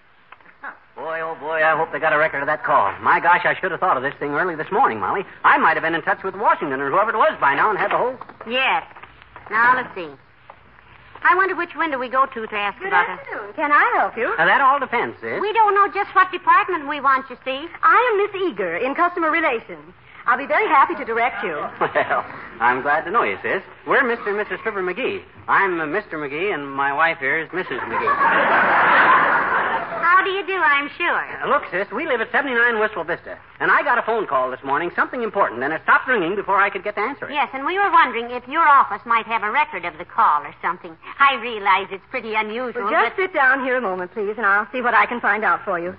Boy, 0.95 1.21
oh 1.21 1.35
boy, 1.39 1.63
I 1.63 1.77
hope 1.77 1.91
they 1.93 1.99
got 1.99 2.11
a 2.11 2.17
record 2.17 2.41
of 2.41 2.47
that 2.47 2.63
call. 2.63 2.91
My 2.99 3.19
gosh, 3.21 3.45
I 3.45 3.55
should 3.59 3.71
have 3.71 3.79
thought 3.79 3.95
of 3.95 4.03
this 4.03 4.13
thing 4.19 4.31
early 4.31 4.55
this 4.55 4.67
morning, 4.71 4.99
Molly. 4.99 5.23
I 5.45 5.57
might 5.57 5.75
have 5.77 5.83
been 5.83 5.95
in 5.95 6.01
touch 6.01 6.23
with 6.23 6.35
Washington 6.35 6.81
or 6.81 6.91
whoever 6.91 7.11
it 7.11 7.17
was 7.17 7.37
by 7.39 7.55
now 7.55 7.69
and 7.69 7.79
had 7.79 7.91
the 7.91 7.97
whole. 7.97 8.17
Yes. 8.45 8.83
Now, 9.49 9.75
let's 9.75 9.95
see. 9.95 10.09
I 11.23 11.35
wonder 11.35 11.55
which 11.55 11.71
window 11.75 11.97
we 11.99 12.09
go 12.09 12.25
to 12.25 12.47
to 12.47 12.55
ask 12.55 12.77
Good 12.79 12.87
about 12.89 13.07
it. 13.07 13.11
afternoon. 13.19 13.53
Can 13.55 13.71
I 13.71 13.95
help 13.97 14.17
you? 14.17 14.35
Now, 14.37 14.45
that 14.45 14.59
all 14.61 14.79
depends, 14.79 15.15
sis. 15.21 15.39
We 15.39 15.53
don't 15.53 15.73
know 15.73 15.87
just 15.93 16.13
what 16.15 16.31
department 16.31 16.87
we 16.89 16.99
want, 16.99 17.29
you 17.29 17.37
see. 17.45 17.65
I 17.81 17.95
am 18.11 18.17
Miss 18.19 18.51
Eager 18.51 18.75
in 18.77 18.93
customer 18.95 19.31
relations. 19.31 19.93
I'll 20.27 20.37
be 20.37 20.45
very 20.47 20.67
happy 20.67 20.95
to 20.95 21.05
direct 21.05 21.43
you. 21.43 21.55
Well, 21.79 22.25
I'm 22.59 22.81
glad 22.81 23.05
to 23.05 23.11
know 23.11 23.23
you, 23.23 23.37
sis. 23.41 23.63
We're 23.87 24.03
Mr. 24.03 24.27
and 24.27 24.37
Mrs. 24.45 24.61
Fibber 24.65 24.83
McGee. 24.83 25.23
I'm 25.47 25.79
uh, 25.79 25.85
Mr. 25.85 26.13
McGee, 26.19 26.53
and 26.53 26.69
my 26.69 26.91
wife 26.91 27.19
here 27.19 27.39
is 27.39 27.47
Mrs. 27.49 27.79
McGee. 27.79 29.15
How 30.19 30.25
do 30.25 30.31
you 30.31 30.45
do, 30.45 30.59
I'm 30.59 30.89
sure. 30.97 31.15
Uh, 31.15 31.47
look, 31.47 31.63
sis, 31.71 31.87
we 31.95 32.05
live 32.05 32.19
at 32.19 32.29
79 32.29 32.77
Wistful 32.77 33.05
Vista, 33.05 33.39
and 33.61 33.71
I 33.71 33.83
got 33.83 33.97
a 33.97 34.01
phone 34.01 34.27
call 34.27 34.51
this 34.51 34.59
morning, 34.65 34.91
something 34.93 35.23
important, 35.23 35.63
and 35.63 35.71
it 35.71 35.79
stopped 35.83 36.09
ringing 36.09 36.35
before 36.35 36.59
I 36.59 36.69
could 36.69 36.83
get 36.83 36.95
to 36.95 36.99
answer 37.01 37.29
it. 37.29 37.31
Yes, 37.31 37.47
and 37.53 37.65
we 37.65 37.79
were 37.79 37.89
wondering 37.89 38.29
if 38.31 38.45
your 38.45 38.67
office 38.67 38.99
might 39.05 39.25
have 39.27 39.43
a 39.43 39.49
record 39.49 39.85
of 39.85 39.97
the 39.97 40.03
call 40.03 40.41
or 40.41 40.53
something. 40.61 40.91
I 41.19 41.35
realize 41.35 41.87
it's 41.89 42.03
pretty 42.09 42.33
unusual, 42.35 42.83
Well, 42.83 42.91
just 42.91 43.15
but 43.15 43.23
sit 43.23 43.33
down 43.33 43.63
here 43.63 43.77
a 43.77 43.81
moment, 43.81 44.11
please, 44.13 44.33
and 44.35 44.45
I'll 44.45 44.67
see 44.73 44.81
what 44.81 44.93
I 44.93 45.05
can 45.05 45.21
find 45.21 45.45
out 45.45 45.63
for 45.63 45.79
you. 45.79 45.95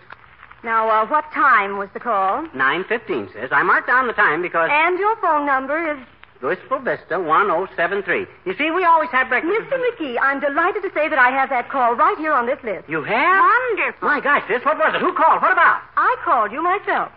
Now, 0.63 0.91
uh, 0.91 1.07
what 1.07 1.25
time 1.33 1.79
was 1.79 1.89
the 1.95 2.01
call? 2.01 2.43
915, 2.53 3.31
sis. 3.33 3.49
I 3.51 3.63
marked 3.63 3.87
down 3.87 4.07
the 4.07 4.13
time 4.13 4.43
because 4.43 4.69
And 4.71 4.99
your 4.99 5.17
phone 5.23 5.47
number 5.47 5.93
is 5.93 5.99
Wistful 6.43 6.81
Vista 6.81 7.21
1073. 7.21 8.27
You 8.47 8.55
see, 8.57 8.71
we 8.71 8.85
always 8.85 9.11
have 9.11 9.29
breakfast. 9.29 9.53
Mr. 9.53 9.77
McGee. 9.77 10.17
I'm 10.21 10.41
delighted 10.41 10.83
to 10.83 10.91
say 10.95 11.09
that 11.09 11.19
I 11.19 11.31
have 11.31 11.51
that 11.51 11.69
call 11.69 11.95
right 11.95 12.17
here 12.17 12.33
on 12.33 12.47
this 12.47 12.59
list. 12.65 12.89
You 12.89 13.03
have? 13.05 13.45
wonderful. 13.45 14.09
My 14.09 14.21
gosh, 14.21 14.43
sis, 14.49 14.65
what 14.65 14.79
was 14.79 14.95
it? 14.95 15.01
Who 15.01 15.13
called? 15.13 15.43
What 15.43 15.53
about? 15.53 15.83
I 15.97 16.17
called 16.25 16.51
you 16.53 16.63
myself. 16.63 17.13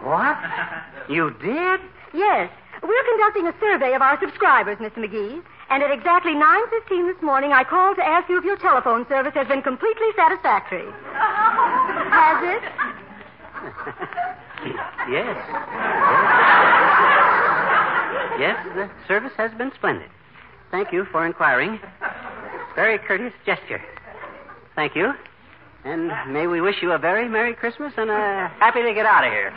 What? 0.00 0.38
you 1.10 1.34
did? 1.42 1.80
Yes. 2.14 2.50
We're 2.82 3.04
conducting 3.10 3.46
a 3.46 3.54
survey 3.60 3.94
of 3.94 4.02
our 4.02 4.18
subscribers, 4.20 4.78
Mr. 4.78 4.98
McGee. 4.98 5.42
And 5.68 5.82
at 5.82 5.90
exactly 5.90 6.32
9.15 6.32 7.12
this 7.12 7.22
morning, 7.22 7.52
I 7.52 7.64
called 7.64 7.96
to 7.96 8.06
ask 8.06 8.28
you 8.28 8.38
if 8.38 8.44
your 8.44 8.56
telephone 8.56 9.06
service 9.08 9.34
has 9.34 9.46
been 9.46 9.62
completely 9.62 10.08
satisfactory. 10.16 10.86
Has 12.10 12.42
it? 12.42 12.62
yes. 15.10 15.36
Yes, 15.50 17.29
the 18.74 18.90
service 19.06 19.32
has 19.36 19.52
been 19.58 19.70
splendid. 19.74 20.08
Thank 20.70 20.92
you 20.92 21.04
for 21.10 21.26
inquiring. 21.26 21.80
Very 22.74 22.98
courteous 22.98 23.32
gesture. 23.44 23.82
Thank 24.76 24.94
you. 24.94 25.12
And 25.84 26.12
may 26.32 26.46
we 26.46 26.60
wish 26.60 26.76
you 26.82 26.92
a 26.92 26.98
very 26.98 27.28
Merry 27.28 27.54
Christmas 27.54 27.92
and 27.96 28.10
a 28.10 28.52
happy 28.58 28.82
to 28.82 28.94
get 28.94 29.06
out 29.06 29.24
of 29.24 29.32
here. 29.32 29.50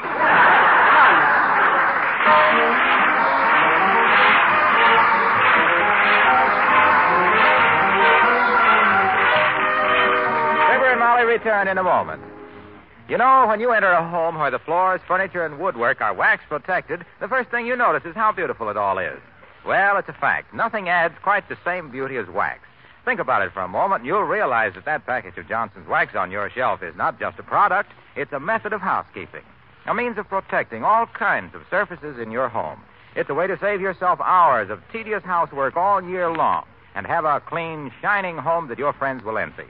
Fibber 10.71 10.91
and 10.91 10.99
Molly 10.99 11.25
return 11.25 11.67
in 11.67 11.77
a 11.77 11.83
moment. 11.83 12.32
You 13.09 13.17
know, 13.17 13.45
when 13.47 13.59
you 13.59 13.71
enter 13.71 13.91
a 13.91 14.09
home 14.09 14.39
where 14.39 14.49
the 14.49 14.59
floors, 14.59 15.01
furniture, 15.05 15.45
and 15.45 15.59
woodwork 15.59 15.99
are 15.99 16.13
wax 16.13 16.43
protected, 16.47 17.03
the 17.19 17.27
first 17.27 17.49
thing 17.49 17.67
you 17.67 17.75
notice 17.75 18.05
is 18.05 18.15
how 18.15 18.31
beautiful 18.31 18.69
it 18.69 18.77
all 18.77 18.97
is. 18.97 19.19
Well, 19.65 19.97
it's 19.97 20.07
a 20.07 20.13
fact. 20.13 20.53
Nothing 20.53 20.87
adds 20.87 21.15
quite 21.21 21.49
the 21.49 21.57
same 21.65 21.91
beauty 21.91 22.15
as 22.15 22.27
wax. 22.27 22.61
Think 23.03 23.19
about 23.19 23.41
it 23.41 23.51
for 23.51 23.59
a 23.59 23.67
moment, 23.67 24.01
and 24.01 24.07
you'll 24.07 24.23
realize 24.23 24.73
that 24.75 24.85
that 24.85 25.05
package 25.05 25.37
of 25.37 25.49
Johnson's 25.49 25.87
wax 25.87 26.15
on 26.15 26.31
your 26.31 26.49
shelf 26.49 26.81
is 26.81 26.95
not 26.95 27.19
just 27.19 27.37
a 27.39 27.43
product, 27.43 27.91
it's 28.15 28.31
a 28.31 28.39
method 28.39 28.71
of 28.71 28.79
housekeeping, 28.79 29.43
a 29.85 29.93
means 29.93 30.17
of 30.17 30.29
protecting 30.29 30.85
all 30.85 31.05
kinds 31.05 31.53
of 31.55 31.63
surfaces 31.69 32.17
in 32.19 32.31
your 32.31 32.47
home. 32.47 32.79
It's 33.17 33.29
a 33.29 33.33
way 33.33 33.47
to 33.47 33.59
save 33.59 33.81
yourself 33.81 34.21
hours 34.21 34.69
of 34.69 34.81
tedious 34.93 35.23
housework 35.23 35.75
all 35.75 36.01
year 36.01 36.31
long 36.31 36.65
and 36.95 37.05
have 37.05 37.25
a 37.25 37.41
clean, 37.41 37.91
shining 38.01 38.37
home 38.37 38.69
that 38.69 38.79
your 38.79 38.93
friends 38.93 39.25
will 39.25 39.37
envy. 39.37 39.67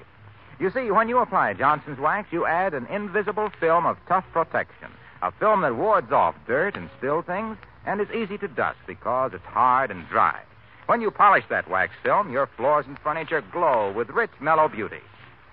You 0.64 0.72
see, 0.72 0.92
when 0.92 1.10
you 1.10 1.18
apply 1.18 1.56
Johnson's 1.56 2.00
wax, 2.00 2.32
you 2.32 2.46
add 2.46 2.74
an 2.74 2.86
invisible 2.86 3.52
film 3.60 3.86
of 3.86 3.98
tough 4.08 4.24
protection, 4.32 4.88
a 5.22 5.30
film 5.30 5.60
that 5.60 5.76
wards 5.76 6.14
off 6.14 6.36
dirt 6.48 6.78
and 6.78 6.90
spill 6.98 7.22
things 7.22 7.58
and 7.86 8.00
is 8.00 8.08
easy 8.16 8.38
to 8.38 8.48
dust 8.48 8.78
because 8.88 9.34
it's 9.34 9.44
hard 9.44 9.92
and 9.92 10.08
dry. 10.08 10.40
When 10.86 11.02
you 11.02 11.12
polish 11.12 11.44
that 11.50 11.70
wax 11.70 11.92
film, 12.02 12.32
your 12.32 12.48
floors 12.56 12.86
and 12.88 12.98
furniture 13.00 13.42
glow 13.42 13.92
with 13.92 14.10
rich, 14.12 14.32
mellow 14.40 14.70
beauty. 14.70 15.02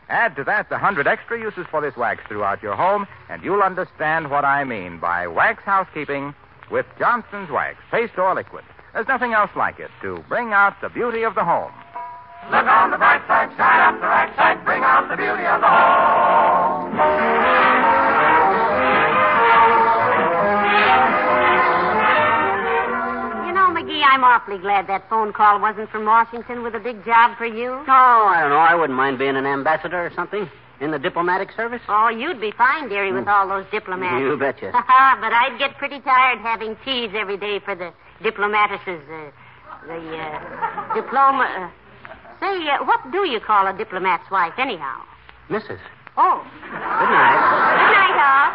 Add 0.09 0.37
to 0.37 0.45
that 0.45 0.69
the 0.69 0.79
hundred 0.79 1.09
extra 1.09 1.41
uses 1.41 1.67
for 1.73 1.81
this 1.81 1.97
wax 1.97 2.23
throughout 2.29 2.63
your 2.63 2.77
home, 2.77 3.09
and 3.29 3.43
you'll 3.43 3.63
understand 3.65 4.31
what 4.31 4.45
I 4.45 4.63
mean 4.63 5.01
by 5.01 5.27
wax 5.27 5.65
housekeeping 5.65 6.37
with 6.71 6.87
Johnson's 7.01 7.51
wax, 7.51 7.79
paste 7.91 8.17
or 8.17 8.33
liquid. 8.33 8.63
There's 8.93 9.09
nothing 9.09 9.33
else 9.33 9.51
like 9.57 9.81
it 9.81 9.91
to 10.03 10.23
bring 10.29 10.53
out 10.53 10.81
the 10.81 10.89
beauty 10.89 11.25
of 11.25 11.35
the 11.35 11.45
home. 11.45 11.73
Look 12.49 12.67
on 12.67 12.91
the 12.91 12.97
bright 12.97 13.21
side, 13.29 13.51
shine 13.57 13.81
up 13.85 14.01
the 14.01 14.07
right 14.07 14.35
side, 14.35 14.65
bring 14.65 14.83
out 14.83 15.09
the 15.11 15.17
beauty 15.17 15.45
of 15.45 15.61
the 15.61 15.69
home. 15.69 16.97
You 23.47 23.53
know, 23.53 23.69
McGee, 23.77 24.03
I'm 24.03 24.25
awfully 24.25 24.59
glad 24.59 24.89
that 24.89 25.09
phone 25.11 25.33
call 25.33 25.61
wasn't 25.61 25.91
from 25.91 26.07
Washington 26.07 26.63
with 26.63 26.75
a 26.75 26.81
big 26.81 27.05
job 27.05 27.37
for 27.37 27.47
you. 27.47 27.71
Oh, 27.73 28.27
I 28.27 28.41
don't 28.41 28.51
know. 28.51 28.57
I 28.57 28.75
wouldn't 28.75 28.97
mind 28.97 29.19
being 29.19 29.37
an 29.37 29.47
ambassador 29.47 30.07
or 30.07 30.11
something 30.17 30.49
in 30.81 30.91
the 30.91 30.99
diplomatic 30.99 31.51
service. 31.53 31.83
Oh, 31.89 32.09
you'd 32.09 32.41
be 32.41 32.53
fine, 32.57 32.89
dearie, 32.89 33.13
with 33.13 33.29
all 33.29 33.47
those 33.47 33.67
diplomats. 33.71 34.23
You 34.23 34.37
betcha. 34.37 34.71
but 34.73 35.33
I'd 35.33 35.57
get 35.59 35.77
pretty 35.77 36.01
tired 36.01 36.39
having 36.39 36.75
teas 36.85 37.11
every 37.15 37.37
day 37.37 37.61
for 37.61 37.77
the 37.77 37.93
diplomatists. 38.23 38.89
Uh, 38.89 39.31
the 39.87 40.19
uh, 40.19 40.95
diploma. 40.95 41.45
Uh, 41.45 41.71
say, 42.41 42.69
uh, 42.69 42.85
what 42.85 43.01
do 43.13 43.29
you 43.29 43.41
call 43.41 43.67
a 43.67 43.73
diplomat's 43.77 44.31
wife, 44.31 44.55
anyhow? 44.59 45.03
Mrs. 45.49 45.79
Oh. 46.17 46.43
Good 46.43 47.13
night. 47.13 47.39
Good 47.81 47.95
night, 47.95 48.17
all. 48.19 48.49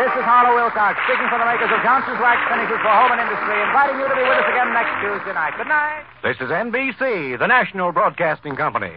This 0.00 0.12
is 0.16 0.24
Harlow 0.24 0.56
Wilcox 0.56 0.98
speaking 1.04 1.28
for 1.28 1.38
the 1.38 1.44
makers 1.44 1.68
of 1.70 1.82
Johnson's 1.84 2.18
Wax 2.18 2.40
Finishes 2.48 2.80
for 2.80 2.88
Home 2.88 3.12
and 3.12 3.20
Industry, 3.20 3.56
inviting 3.62 4.00
you 4.00 4.08
to 4.08 4.16
be 4.16 4.24
with 4.24 4.38
us 4.40 4.48
again 4.48 4.72
next 4.72 4.96
Tuesday 5.04 5.34
night. 5.36 5.52
Good 5.56 5.68
night. 5.68 6.02
This 6.24 6.36
is 6.40 6.48
NBC, 6.48 7.38
the 7.38 7.46
national 7.46 7.92
broadcasting 7.92 8.56
company. 8.56 8.96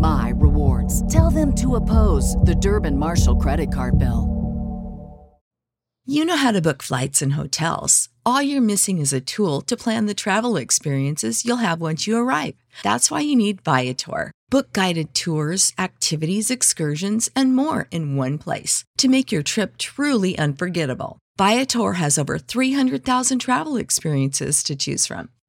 my 0.00 0.32
rewards. 0.34 1.06
Tell 1.12 1.30
them 1.30 1.54
to 1.56 1.76
oppose 1.76 2.34
the 2.36 2.54
Durbin 2.54 2.96
Marshall 2.96 3.36
credit 3.36 3.72
card 3.72 3.98
bill. 3.98 4.40
You 6.06 6.24
know 6.24 6.36
how 6.36 6.50
to 6.50 6.62
book 6.62 6.82
flights 6.82 7.22
and 7.22 7.34
hotels. 7.34 8.08
All 8.24 8.42
you're 8.42 8.60
missing 8.62 8.98
is 8.98 9.12
a 9.12 9.20
tool 9.20 9.60
to 9.62 9.76
plan 9.76 10.06
the 10.06 10.14
travel 10.14 10.56
experiences 10.56 11.44
you'll 11.44 11.58
have 11.58 11.80
once 11.80 12.06
you 12.06 12.16
arrive. 12.16 12.54
That's 12.82 13.10
why 13.10 13.20
you 13.20 13.36
need 13.36 13.60
Viator. 13.60 14.32
Book 14.48 14.72
guided 14.72 15.14
tours, 15.14 15.72
activities, 15.78 16.50
excursions, 16.50 17.30
and 17.36 17.54
more 17.54 17.86
in 17.90 18.16
one 18.16 18.38
place 18.38 18.82
to 18.96 19.08
make 19.08 19.30
your 19.30 19.42
trip 19.42 19.76
truly 19.78 20.36
unforgettable. 20.38 21.18
Viator 21.38 21.92
has 21.92 22.18
over 22.18 22.38
300,000 22.38 23.38
travel 23.38 23.76
experiences 23.76 24.62
to 24.64 24.74
choose 24.74 25.06
from 25.06 25.28